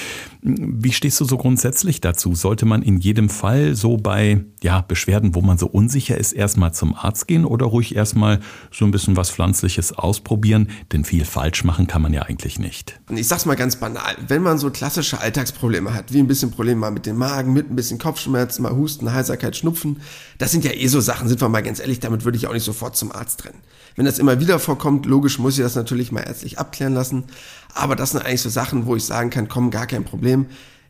Wie 0.41 0.91
stehst 0.91 1.19
du 1.19 1.25
so 1.25 1.37
grundsätzlich 1.37 2.01
dazu? 2.01 2.33
Sollte 2.33 2.65
man 2.65 2.81
in 2.81 2.97
jedem 2.97 3.29
Fall 3.29 3.75
so 3.75 3.97
bei 3.97 4.43
ja, 4.63 4.81
Beschwerden, 4.81 5.35
wo 5.35 5.41
man 5.41 5.59
so 5.59 5.67
unsicher 5.67 6.17
ist, 6.17 6.33
erstmal 6.33 6.73
zum 6.73 6.95
Arzt 6.95 7.27
gehen 7.27 7.45
oder 7.45 7.67
ruhig 7.67 7.95
erstmal 7.95 8.39
so 8.71 8.85
ein 8.85 8.91
bisschen 8.91 9.17
was 9.17 9.29
Pflanzliches 9.29 9.93
ausprobieren? 9.93 10.69
Denn 10.91 11.03
viel 11.03 11.25
falsch 11.25 11.63
machen 11.63 11.85
kann 11.85 12.01
man 12.01 12.11
ja 12.11 12.23
eigentlich 12.23 12.57
nicht 12.57 12.99
ich 13.19 13.27
sag's 13.27 13.45
mal 13.45 13.55
ganz 13.55 13.75
banal, 13.75 14.15
wenn 14.27 14.41
man 14.41 14.57
so 14.57 14.71
klassische 14.71 15.19
Alltagsprobleme 15.19 15.93
hat, 15.93 16.13
wie 16.13 16.19
ein 16.19 16.27
bisschen 16.27 16.51
Probleme 16.51 16.79
mal 16.79 16.91
mit 16.91 17.05
dem 17.05 17.17
Magen, 17.17 17.53
mit 17.53 17.69
ein 17.69 17.75
bisschen 17.75 17.99
Kopfschmerzen, 17.99 18.63
mal 18.63 18.75
Husten, 18.75 19.13
Heiserkeit, 19.13 19.57
Schnupfen, 19.57 20.01
das 20.37 20.51
sind 20.51 20.63
ja 20.63 20.71
eh 20.71 20.87
so 20.87 21.01
Sachen, 21.01 21.27
sind 21.27 21.41
wir 21.41 21.49
mal 21.49 21.61
ganz 21.61 21.79
ehrlich, 21.79 21.99
damit 21.99 22.23
würde 22.23 22.37
ich 22.37 22.47
auch 22.47 22.53
nicht 22.53 22.63
sofort 22.63 22.95
zum 22.95 23.11
Arzt 23.11 23.45
rennen. 23.45 23.59
Wenn 23.95 24.05
das 24.05 24.19
immer 24.19 24.39
wieder 24.39 24.59
vorkommt, 24.59 25.05
logisch 25.05 25.37
muss 25.37 25.57
ich 25.57 25.63
das 25.63 25.75
natürlich 25.75 26.11
mal 26.11 26.21
ärztlich 26.21 26.59
abklären 26.59 26.93
lassen, 26.93 27.25
aber 27.73 27.95
das 27.95 28.11
sind 28.11 28.25
eigentlich 28.25 28.41
so 28.41 28.49
Sachen, 28.49 28.85
wo 28.85 28.95
ich 28.95 29.03
sagen 29.03 29.29
kann, 29.29 29.49
komm, 29.49 29.69
gar 29.69 29.85
kein 29.85 30.05
Problem, 30.05 30.45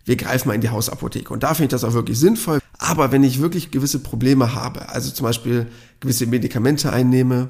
wir 0.06 0.16
greifen 0.16 0.48
mal 0.48 0.56
in 0.56 0.62
die 0.62 0.70
Hausapotheke. 0.70 1.34
Und 1.34 1.44
da 1.44 1.54
finde 1.54 1.66
ich 1.66 1.82
das 1.82 1.84
auch 1.84 1.94
wirklich 1.94 2.18
sinnvoll. 2.18 2.60
Aber 2.78 3.12
wenn 3.12 3.24
ich 3.24 3.42
wirklich 3.42 3.70
gewisse 3.70 4.00
Probleme 4.00 4.56
habe, 4.56 4.90
also 4.90 5.12
zum 5.12 5.26
Beispiel 5.26 5.68
gewisse 6.00 6.26
Medikamente 6.26 6.92
einnehme 6.92 7.50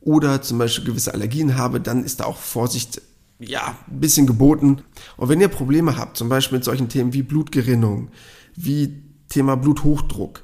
oder 0.00 0.40
zum 0.42 0.58
Beispiel 0.58 0.84
gewisse 0.84 1.14
Allergien 1.14 1.56
habe, 1.56 1.80
dann 1.80 2.04
ist 2.04 2.20
da 2.20 2.24
auch 2.24 2.36
Vorsicht 2.36 3.00
ja, 3.38 3.76
ein 3.90 4.00
bisschen 4.00 4.26
geboten. 4.26 4.82
Und 5.16 5.28
wenn 5.28 5.40
ihr 5.40 5.48
Probleme 5.48 5.96
habt, 5.96 6.16
zum 6.16 6.28
Beispiel 6.28 6.58
mit 6.58 6.64
solchen 6.64 6.88
Themen 6.88 7.12
wie 7.12 7.22
Blutgerinnung, 7.22 8.08
wie 8.54 9.02
Thema 9.28 9.56
Bluthochdruck, 9.56 10.42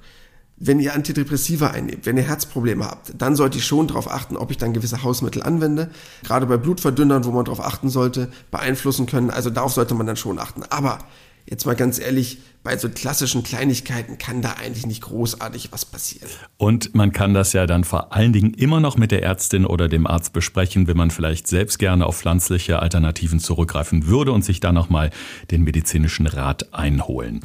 wenn 0.65 0.79
ihr 0.79 0.95
Antidepressiva 0.95 1.69
einnehmt, 1.69 2.07
wenn 2.07 2.17
ihr 2.17 2.23
Herzprobleme 2.23 2.85
habt, 2.85 3.15
dann 3.21 3.35
sollte 3.35 3.59
ich 3.59 3.67
schon 3.67 3.89
darauf 3.89 4.09
achten, 4.09 4.37
ob 4.37 4.53
ich 4.53 4.59
dann 4.59 4.73
gewisse 4.73 5.03
Hausmittel 5.03 5.43
anwende. 5.43 5.91
Gerade 6.23 6.47
bei 6.47 6.57
Blutverdünnern, 6.57 7.25
wo 7.25 7.33
man 7.33 7.45
darauf 7.45 7.65
achten 7.65 7.89
sollte, 7.89 8.31
beeinflussen 8.53 9.07
können. 9.07 9.31
Also 9.31 9.51
darauf 9.51 9.73
sollte 9.73 9.95
man 9.95 10.07
dann 10.07 10.17
schon 10.17 10.39
achten. 10.39 10.63
Aber 10.71 10.99
jetzt 11.47 11.67
mal 11.67 11.75
ganz 11.75 11.99
ehrlich, 11.99 12.39
bei 12.63 12.77
so 12.77 12.89
klassischen 12.89 13.43
Kleinigkeiten 13.43 14.19
kann 14.19 14.41
da 14.41 14.53
eigentlich 14.53 14.87
nicht 14.87 15.03
großartig 15.03 15.73
was 15.73 15.85
passieren. 15.85 16.29
Und 16.59 16.95
man 16.95 17.13
kann 17.13 17.35
das 17.35 17.53
ja 17.53 17.67
dann 17.67 17.85
vor 17.85 18.13
allen 18.13 18.33
Dingen 18.33 18.55
immer 18.55 18.81
noch 18.81 18.97
mit 18.97 19.11
der 19.11 19.23
Ärztin 19.23 19.67
oder 19.67 19.89
dem 19.89 20.07
Arzt 20.07 20.33
besprechen, 20.33 20.87
wenn 20.87 20.97
man 20.97 21.11
vielleicht 21.11 21.49
selbst 21.49 21.79
gerne 21.79 22.07
auf 22.07 22.19
pflanzliche 22.19 22.79
Alternativen 22.79 23.41
zurückgreifen 23.41 24.07
würde 24.07 24.33
und 24.33 24.45
sich 24.45 24.61
dann 24.61 24.75
nochmal 24.75 25.11
den 25.51 25.63
medizinischen 25.63 26.27
Rat 26.27 26.73
einholen. 26.73 27.41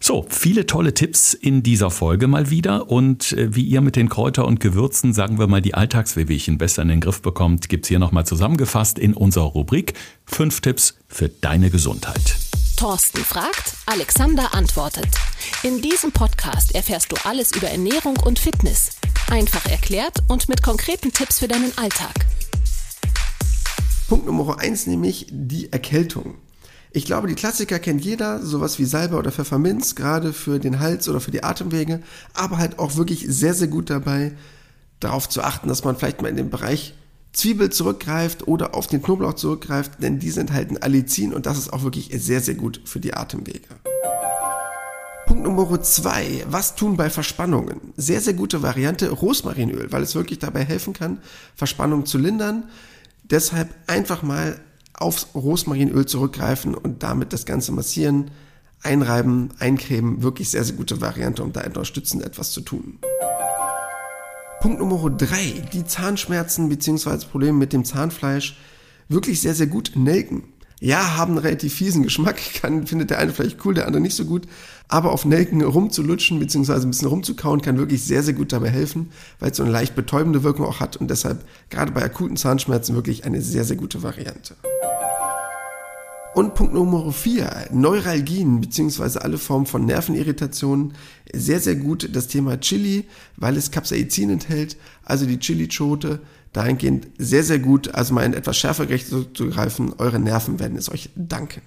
So, 0.00 0.26
viele 0.28 0.66
tolle 0.66 0.92
Tipps 0.92 1.32
in 1.32 1.62
dieser 1.62 1.90
Folge 1.90 2.26
mal 2.26 2.50
wieder. 2.50 2.90
Und 2.90 3.32
äh, 3.32 3.54
wie 3.54 3.64
ihr 3.64 3.80
mit 3.80 3.96
den 3.96 4.10
Kräuter 4.10 4.46
und 4.46 4.60
Gewürzen, 4.60 5.14
sagen 5.14 5.38
wir 5.38 5.46
mal, 5.46 5.62
die 5.62 5.72
Alltagswehwehchen 5.72 6.58
besser 6.58 6.82
in 6.82 6.88
den 6.88 7.00
Griff 7.00 7.22
bekommt, 7.22 7.70
gibt's 7.70 7.88
hier 7.88 7.98
nochmal 7.98 8.26
zusammengefasst 8.26 8.98
in 8.98 9.14
unserer 9.14 9.46
Rubrik 9.46 9.94
Fünf 10.26 10.60
Tipps 10.60 10.98
für 11.08 11.30
deine 11.30 11.70
Gesundheit. 11.70 12.43
Thorsten 12.76 13.18
fragt, 13.18 13.74
Alexander 13.86 14.52
antwortet. 14.52 15.08
In 15.62 15.80
diesem 15.80 16.10
Podcast 16.10 16.74
erfährst 16.74 17.12
du 17.12 17.16
alles 17.24 17.54
über 17.54 17.68
Ernährung 17.68 18.16
und 18.16 18.38
Fitness. 18.38 18.90
Einfach 19.30 19.64
erklärt 19.66 20.24
und 20.28 20.48
mit 20.48 20.62
konkreten 20.62 21.12
Tipps 21.12 21.38
für 21.38 21.46
deinen 21.46 21.76
Alltag. 21.78 22.14
Punkt 24.08 24.26
Nummer 24.26 24.58
eins 24.58 24.86
nämlich 24.86 25.26
die 25.30 25.72
Erkältung. 25.72 26.34
Ich 26.90 27.04
glaube, 27.04 27.28
die 27.28 27.36
Klassiker 27.36 27.78
kennt 27.78 28.04
jeder, 28.04 28.44
sowas 28.44 28.78
wie 28.78 28.84
Salbe 28.84 29.16
oder 29.16 29.30
Pfefferminz, 29.30 29.94
gerade 29.94 30.32
für 30.32 30.58
den 30.58 30.80
Hals 30.80 31.08
oder 31.08 31.20
für 31.20 31.30
die 31.30 31.44
Atemwege, 31.44 32.02
aber 32.34 32.58
halt 32.58 32.78
auch 32.78 32.96
wirklich 32.96 33.24
sehr, 33.28 33.54
sehr 33.54 33.68
gut 33.68 33.88
dabei, 33.88 34.32
darauf 35.00 35.28
zu 35.28 35.42
achten, 35.42 35.68
dass 35.68 35.84
man 35.84 35.96
vielleicht 35.96 36.22
mal 36.22 36.28
in 36.28 36.36
den 36.36 36.50
Bereich 36.50 36.94
Zwiebel 37.34 37.70
zurückgreift 37.70 38.48
oder 38.48 38.74
auf 38.74 38.86
den 38.86 39.02
Knoblauch 39.02 39.34
zurückgreift, 39.34 40.02
denn 40.02 40.18
die 40.18 40.30
enthalten 40.30 40.78
Allicin 40.78 41.34
und 41.34 41.46
das 41.46 41.58
ist 41.58 41.72
auch 41.72 41.82
wirklich 41.82 42.10
sehr, 42.14 42.40
sehr 42.40 42.54
gut 42.54 42.80
für 42.84 43.00
die 43.00 43.14
Atemwege. 43.14 43.68
Punkt 45.26 45.42
Nummer 45.42 45.82
zwei. 45.82 46.44
Was 46.48 46.76
tun 46.76 46.96
bei 46.96 47.10
Verspannungen? 47.10 47.92
Sehr, 47.96 48.20
sehr 48.20 48.34
gute 48.34 48.62
Variante 48.62 49.10
Rosmarinöl, 49.10 49.90
weil 49.90 50.02
es 50.02 50.14
wirklich 50.14 50.38
dabei 50.38 50.64
helfen 50.64 50.92
kann, 50.92 51.18
Verspannungen 51.56 52.06
zu 52.06 52.18
lindern. 52.18 52.64
Deshalb 53.24 53.74
einfach 53.86 54.22
mal 54.22 54.60
aufs 54.92 55.28
Rosmarinöl 55.34 56.06
zurückgreifen 56.06 56.74
und 56.74 57.02
damit 57.02 57.32
das 57.32 57.46
Ganze 57.46 57.72
massieren. 57.72 58.30
einreiben, 58.82 59.48
eincremen, 59.58 60.22
wirklich 60.22 60.50
sehr, 60.50 60.62
sehr 60.62 60.76
gute 60.76 61.00
Variante, 61.00 61.42
um 61.42 61.52
da 61.52 61.64
unterstützend 61.64 62.22
etwas 62.22 62.52
zu 62.52 62.60
tun. 62.60 62.98
Punkt 64.64 64.78
Nummer 64.78 65.10
drei: 65.10 65.62
Die 65.74 65.84
Zahnschmerzen 65.84 66.70
bzw. 66.70 67.26
Probleme 67.30 67.58
mit 67.58 67.74
dem 67.74 67.84
Zahnfleisch 67.84 68.56
wirklich 69.10 69.42
sehr, 69.42 69.54
sehr 69.54 69.66
gut 69.66 69.92
nelken. 69.94 70.44
Ja, 70.80 71.18
haben 71.18 71.32
einen 71.32 71.44
relativ 71.44 71.74
fiesen 71.74 72.02
Geschmack, 72.02 72.40
kann, 72.62 72.86
findet 72.86 73.10
der 73.10 73.18
eine 73.18 73.34
vielleicht 73.34 73.62
cool, 73.66 73.74
der 73.74 73.86
andere 73.86 74.00
nicht 74.00 74.16
so 74.16 74.24
gut, 74.24 74.48
aber 74.88 75.12
auf 75.12 75.26
Nelken 75.26 75.60
rumzulutschen 75.60 76.40
bzw. 76.40 76.72
ein 76.76 76.88
bisschen 76.88 77.08
rumzukauen 77.08 77.60
kann 77.60 77.76
wirklich 77.76 78.04
sehr, 78.04 78.22
sehr 78.22 78.32
gut 78.32 78.54
dabei 78.54 78.70
helfen, 78.70 79.10
weil 79.38 79.50
es 79.50 79.58
so 79.58 79.64
eine 79.64 79.72
leicht 79.72 79.94
betäubende 79.94 80.44
Wirkung 80.44 80.64
auch 80.64 80.80
hat 80.80 80.96
und 80.96 81.10
deshalb 81.10 81.44
gerade 81.68 81.92
bei 81.92 82.02
akuten 82.02 82.38
Zahnschmerzen 82.38 82.94
wirklich 82.94 83.26
eine 83.26 83.42
sehr, 83.42 83.64
sehr 83.64 83.76
gute 83.76 84.02
Variante. 84.02 84.56
Und 86.34 86.54
Punkt 86.54 86.74
Nummer 86.74 87.12
4, 87.12 87.68
Neuralgien 87.70 88.60
bzw. 88.60 89.20
alle 89.20 89.38
Formen 89.38 89.66
von 89.66 89.86
Nervenirritationen. 89.86 90.94
Sehr, 91.32 91.60
sehr 91.60 91.76
gut 91.76 92.08
das 92.12 92.26
Thema 92.26 92.58
Chili, 92.58 93.04
weil 93.36 93.56
es 93.56 93.70
Capsaicin 93.70 94.30
enthält, 94.30 94.76
also 95.04 95.26
die 95.26 95.38
Chili-Schote. 95.38 96.20
Dahingehend 96.52 97.06
sehr, 97.18 97.44
sehr 97.44 97.60
gut, 97.60 97.94
also 97.94 98.14
mal 98.14 98.24
in 98.24 98.34
etwas 98.34 98.56
schärfer 98.56 98.86
Gericht 98.86 99.08
zu 99.08 99.48
greifen. 99.48 99.92
Eure 99.98 100.18
Nerven 100.18 100.58
werden 100.58 100.76
es 100.76 100.90
euch 100.90 101.10
danken. 101.14 101.62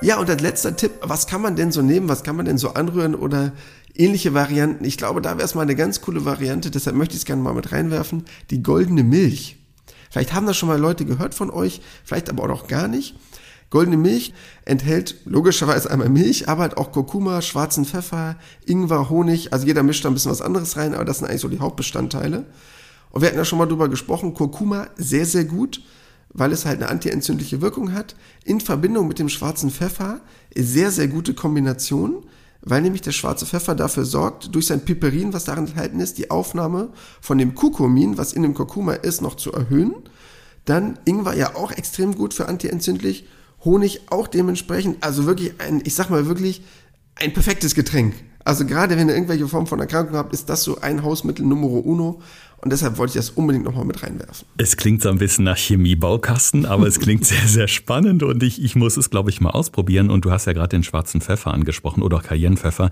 Ja, 0.00 0.20
und 0.20 0.30
als 0.30 0.40
letzter 0.40 0.76
Tipp, 0.76 0.92
was 1.02 1.26
kann 1.26 1.42
man 1.42 1.56
denn 1.56 1.72
so 1.72 1.82
nehmen, 1.82 2.08
was 2.08 2.22
kann 2.22 2.36
man 2.36 2.46
denn 2.46 2.58
so 2.58 2.74
anrühren 2.74 3.16
oder 3.16 3.52
ähnliche 3.96 4.32
Varianten? 4.32 4.84
Ich 4.84 4.96
glaube, 4.96 5.20
da 5.20 5.38
wäre 5.38 5.44
es 5.44 5.56
mal 5.56 5.62
eine 5.62 5.74
ganz 5.74 6.00
coole 6.00 6.24
Variante, 6.24 6.70
deshalb 6.70 6.94
möchte 6.94 7.14
ich 7.14 7.22
es 7.22 7.26
gerne 7.26 7.42
mal 7.42 7.54
mit 7.54 7.72
reinwerfen. 7.72 8.24
Die 8.50 8.62
goldene 8.62 9.02
Milch. 9.02 9.57
Vielleicht 10.10 10.32
haben 10.32 10.46
das 10.46 10.56
schon 10.56 10.68
mal 10.68 10.78
Leute 10.78 11.04
gehört 11.04 11.34
von 11.34 11.50
euch, 11.50 11.80
vielleicht 12.04 12.30
aber 12.30 12.44
auch 12.44 12.48
noch 12.48 12.66
gar 12.66 12.88
nicht. 12.88 13.14
Goldene 13.70 13.98
Milch 13.98 14.32
enthält 14.64 15.16
logischerweise 15.26 15.90
einmal 15.90 16.08
Milch, 16.08 16.48
aber 16.48 16.62
halt 16.62 16.76
auch 16.78 16.90
Kurkuma, 16.90 17.42
schwarzen 17.42 17.84
Pfeffer, 17.84 18.36
Ingwer, 18.64 19.10
Honig. 19.10 19.52
Also 19.52 19.66
jeder 19.66 19.82
mischt 19.82 20.04
da 20.04 20.08
ein 20.08 20.14
bisschen 20.14 20.30
was 20.30 20.40
anderes 20.40 20.76
rein, 20.76 20.94
aber 20.94 21.04
das 21.04 21.18
sind 21.18 21.28
eigentlich 21.28 21.42
so 21.42 21.48
die 21.48 21.60
Hauptbestandteile. 21.60 22.46
Und 23.10 23.20
wir 23.20 23.28
hatten 23.28 23.38
ja 23.38 23.44
schon 23.44 23.58
mal 23.58 23.66
drüber 23.66 23.88
gesprochen, 23.88 24.32
Kurkuma 24.32 24.88
sehr, 24.96 25.26
sehr 25.26 25.44
gut, 25.44 25.82
weil 26.30 26.52
es 26.52 26.64
halt 26.64 26.80
eine 26.80 26.90
antientzündliche 26.90 27.60
Wirkung 27.60 27.92
hat. 27.92 28.16
In 28.44 28.60
Verbindung 28.60 29.06
mit 29.06 29.18
dem 29.18 29.28
schwarzen 29.28 29.70
Pfeffer 29.70 30.20
sehr, 30.56 30.90
sehr 30.90 31.08
gute 31.08 31.34
Kombination 31.34 32.24
weil 32.60 32.82
nämlich 32.82 33.02
der 33.02 33.12
schwarze 33.12 33.46
Pfeffer 33.46 33.74
dafür 33.74 34.04
sorgt, 34.04 34.54
durch 34.54 34.66
sein 34.66 34.84
Piperin, 34.84 35.32
was 35.32 35.44
darin 35.44 35.66
enthalten 35.66 36.00
ist, 36.00 36.18
die 36.18 36.30
Aufnahme 36.30 36.90
von 37.20 37.38
dem 37.38 37.54
Kurkumin, 37.54 38.18
was 38.18 38.32
in 38.32 38.42
dem 38.42 38.54
Kurkuma 38.54 38.94
ist, 38.94 39.22
noch 39.22 39.36
zu 39.36 39.52
erhöhen. 39.52 39.94
Dann 40.64 40.98
Ingwer 41.04 41.34
ja 41.34 41.54
auch 41.56 41.72
extrem 41.72 42.14
gut 42.14 42.34
für 42.34 42.48
antientzündlich, 42.48 43.26
Honig 43.64 44.02
auch 44.10 44.28
dementsprechend, 44.28 45.02
also 45.02 45.26
wirklich 45.26 45.60
ein, 45.60 45.82
ich 45.84 45.94
sag 45.94 46.10
mal 46.10 46.26
wirklich 46.26 46.62
ein 47.16 47.32
perfektes 47.32 47.74
Getränk. 47.74 48.14
Also 48.44 48.64
gerade 48.64 48.96
wenn 48.96 49.08
ihr 49.08 49.14
irgendwelche 49.14 49.48
Form 49.48 49.66
von 49.66 49.80
Erkrankung 49.80 50.16
habt, 50.16 50.32
ist 50.32 50.48
das 50.48 50.62
so 50.62 50.80
ein 50.80 51.02
Hausmittel 51.02 51.44
Numero 51.44 51.78
uno. 51.80 52.22
Und 52.60 52.72
deshalb 52.72 52.98
wollte 52.98 53.12
ich 53.12 53.16
das 53.16 53.30
unbedingt 53.30 53.64
nochmal 53.64 53.84
mit 53.84 54.02
reinwerfen. 54.02 54.46
Es 54.56 54.76
klingt 54.76 55.00
so 55.00 55.10
ein 55.10 55.18
bisschen 55.18 55.44
nach 55.44 55.56
Chemiebaukasten, 55.56 56.66
aber 56.66 56.88
es 56.88 56.98
klingt 56.98 57.24
sehr, 57.24 57.46
sehr 57.46 57.68
spannend 57.68 58.24
und 58.24 58.42
ich, 58.42 58.62
ich 58.62 58.74
muss 58.74 58.96
es, 58.96 59.10
glaube 59.10 59.30
ich, 59.30 59.40
mal 59.40 59.50
ausprobieren. 59.50 60.10
Und 60.10 60.24
du 60.24 60.32
hast 60.32 60.46
ja 60.46 60.54
gerade 60.54 60.70
den 60.70 60.82
schwarzen 60.82 61.20
Pfeffer 61.20 61.54
angesprochen 61.54 62.02
oder 62.02 62.16
auch 62.16 62.22
Cayennepfeffer. 62.24 62.90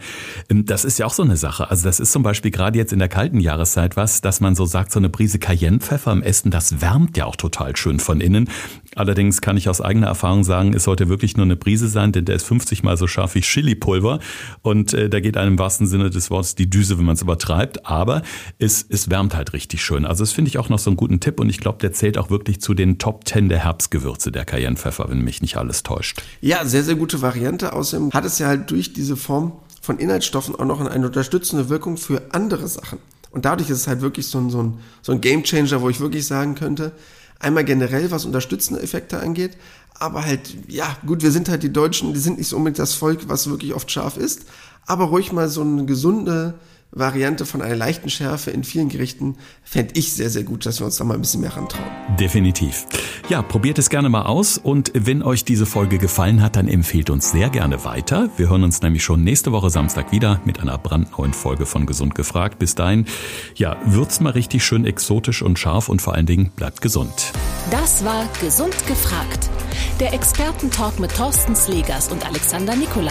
Ähm, 0.48 0.66
das 0.66 0.85
ist 0.85 0.98
ja 0.98 1.07
auch 1.07 1.12
so 1.12 1.24
eine 1.24 1.37
Sache. 1.37 1.68
Also 1.68 1.85
das 1.85 1.98
ist 1.98 2.12
zum 2.12 2.22
Beispiel 2.22 2.52
gerade 2.52 2.79
jetzt 2.79 2.92
in 2.92 3.00
der 3.00 3.09
kalten 3.09 3.40
Jahreszeit 3.40 3.96
was, 3.96 4.20
dass 4.20 4.40
man 4.40 4.55
so 4.55 4.66
sagt, 4.66 4.92
so 4.92 5.00
eine 5.00 5.09
Prise 5.09 5.40
Cayennepfeffer 5.40 6.12
im 6.12 6.22
Essen, 6.22 6.52
das 6.52 6.81
wärmt 6.81 7.16
ja 7.16 7.24
auch 7.24 7.37
total 7.37 7.74
schön 7.76 7.98
von 7.98 8.20
innen. 8.20 8.48
Allerdings 8.94 9.40
kann 9.40 9.57
ich 9.57 9.68
aus 9.68 9.81
eigener 9.81 10.07
Erfahrung 10.07 10.44
sagen, 10.44 10.74
es 10.74 10.85
sollte 10.85 11.09
wirklich 11.09 11.37
nur 11.37 11.44
eine 11.44 11.57
Prise 11.57 11.88
sein, 11.88 12.12
denn 12.12 12.24
der 12.24 12.37
ist 12.37 12.46
50 12.46 12.85
mal 12.85 12.96
so 12.96 13.09
scharf 13.09 13.35
wie 13.35 13.40
Chili-Pulver 13.40 14.20
und 14.62 14.94
äh, 14.94 15.11
da 15.11 15.18
geht 15.20 15.37
einem 15.37 15.57
im 15.57 15.59
wahrsten 15.59 15.87
Sinne 15.87 16.11
des 16.11 16.31
Wortes 16.31 16.55
die 16.55 16.68
Düse, 16.68 16.98
wenn 16.98 17.07
man 17.07 17.14
es 17.14 17.22
übertreibt. 17.22 17.87
Aber 17.87 18.22
es, 18.59 18.85
es 18.88 19.11
wärmt 19.11 19.35
halt 19.35 19.52
richtig 19.56 19.82
schön. 19.82 20.04
Also 20.04 20.22
das 20.22 20.32
finde 20.32 20.50
ich 20.50 20.58
auch 20.58 20.68
noch 20.68 20.78
so 20.78 20.90
einen 20.90 20.96
guten 20.96 21.18
Tipp 21.18 21.40
und 21.40 21.48
ich 21.48 21.58
glaube, 21.58 21.78
der 21.78 21.92
zählt 21.92 22.18
auch 22.18 22.30
wirklich 22.30 22.60
zu 22.60 22.74
den 22.74 22.98
Top 22.98 23.26
10 23.26 23.48
der 23.48 23.58
Herbstgewürze, 23.58 24.30
der 24.30 24.44
Cayennepfeffer, 24.44 25.08
wenn 25.08 25.22
mich 25.22 25.42
nicht 25.42 25.56
alles 25.56 25.82
täuscht. 25.82 26.22
Ja, 26.40 26.64
sehr, 26.64 26.84
sehr 26.84 26.94
gute 26.94 27.22
Variante. 27.22 27.72
Außerdem 27.72 28.12
hat 28.12 28.24
es 28.24 28.38
ja 28.38 28.46
halt 28.46 28.70
durch 28.70 28.92
diese 28.92 29.16
Form 29.16 29.52
von 29.80 29.98
Inhaltsstoffen 29.98 30.54
auch 30.54 30.64
noch 30.64 30.80
eine 30.80 31.06
unterstützende 31.06 31.68
Wirkung 31.68 31.96
für 31.96 32.22
andere 32.32 32.68
Sachen. 32.68 32.98
Und 33.30 33.44
dadurch 33.44 33.70
ist 33.70 33.78
es 33.78 33.86
halt 33.88 34.00
wirklich 34.02 34.26
so 34.28 34.38
ein, 34.38 34.50
so 34.50 34.62
ein, 34.62 34.78
so 35.02 35.12
ein 35.12 35.20
Game 35.20 35.42
Changer, 35.42 35.80
wo 35.80 35.88
ich 35.88 36.00
wirklich 36.00 36.26
sagen 36.26 36.54
könnte, 36.54 36.92
einmal 37.38 37.64
generell, 37.64 38.10
was 38.10 38.24
unterstützende 38.24 38.82
Effekte 38.82 39.20
angeht, 39.20 39.56
aber 39.98 40.24
halt, 40.24 40.56
ja, 40.68 40.96
gut, 41.06 41.22
wir 41.22 41.30
sind 41.30 41.48
halt 41.48 41.62
die 41.62 41.72
Deutschen, 41.72 42.12
die 42.12 42.20
sind 42.20 42.38
nicht 42.38 42.48
so 42.48 42.56
unbedingt 42.56 42.78
das 42.78 42.94
Volk, 42.94 43.28
was 43.28 43.48
wirklich 43.48 43.74
oft 43.74 43.90
scharf 43.90 44.16
ist, 44.16 44.46
aber 44.86 45.06
ruhig 45.06 45.32
mal 45.32 45.48
so 45.48 45.62
eine 45.62 45.84
gesunde, 45.84 46.54
Variante 46.92 47.44
von 47.44 47.61
einer 47.62 47.77
leichten 47.77 48.09
Schärfe 48.09 48.51
in 48.51 48.64
vielen 48.64 48.88
Gerichten 48.88 49.37
fände 49.62 49.92
ich 49.96 50.12
sehr, 50.14 50.31
sehr 50.31 50.44
gut, 50.44 50.64
dass 50.64 50.81
wir 50.81 50.87
uns 50.87 50.96
da 50.96 51.05
mal 51.05 51.14
ein 51.14 51.20
bisschen 51.20 51.40
mehr 51.40 51.55
rantrauen. 51.55 51.85
Definitiv. 52.18 52.87
Ja, 53.29 53.42
probiert 53.42 53.79
es 53.79 53.90
gerne 53.90 54.09
mal 54.09 54.22
aus 54.22 54.57
und 54.57 54.92
wenn 54.94 55.22
euch 55.22 55.44
diese 55.44 55.66
Folge 55.66 55.99
gefallen 55.99 56.40
hat, 56.42 56.57
dann 56.57 56.68
empfehlt 56.68 57.11
uns 57.11 57.33
sehr 57.33 57.51
gerne 57.51 57.85
weiter. 57.85 58.31
Wir 58.37 58.49
hören 58.49 58.64
uns 58.64 58.81
nämlich 58.81 59.05
schon 59.05 59.25
nächste 59.25 59.53
Woche 59.53 59.68
Samstag 59.68 60.12
wieder 60.12 60.40
mit 60.44 60.61
einer 60.61 60.79
brandneuen 60.79 61.35
Folge 61.35 61.66
von 61.66 61.87
Gesund 61.87 62.14
gefragt. 62.14 62.59
Bis 62.59 62.75
dahin, 62.75 63.05
ja, 63.57 63.77
wird's 63.85 64.20
mal 64.20 64.31
richtig 64.31 64.64
schön 64.64 64.87
exotisch 64.87 65.42
und 65.42 65.59
scharf 65.59 65.88
und 65.88 66.01
vor 66.01 66.14
allen 66.14 66.27
Dingen 66.27 66.51
bleibt 66.57 66.81
gesund. 66.81 67.33
Das 67.70 68.05
war 68.05 68.29
Gesund 68.40 68.87
gefragt. 68.87 69.51
Der 70.01 70.14
Expertentalk 70.14 70.99
mit 70.99 71.14
Thorsten 71.14 71.57
Slegers 71.57 72.11
und 72.12 72.27
Alexander 72.27 72.77
Nikolai. 72.77 73.11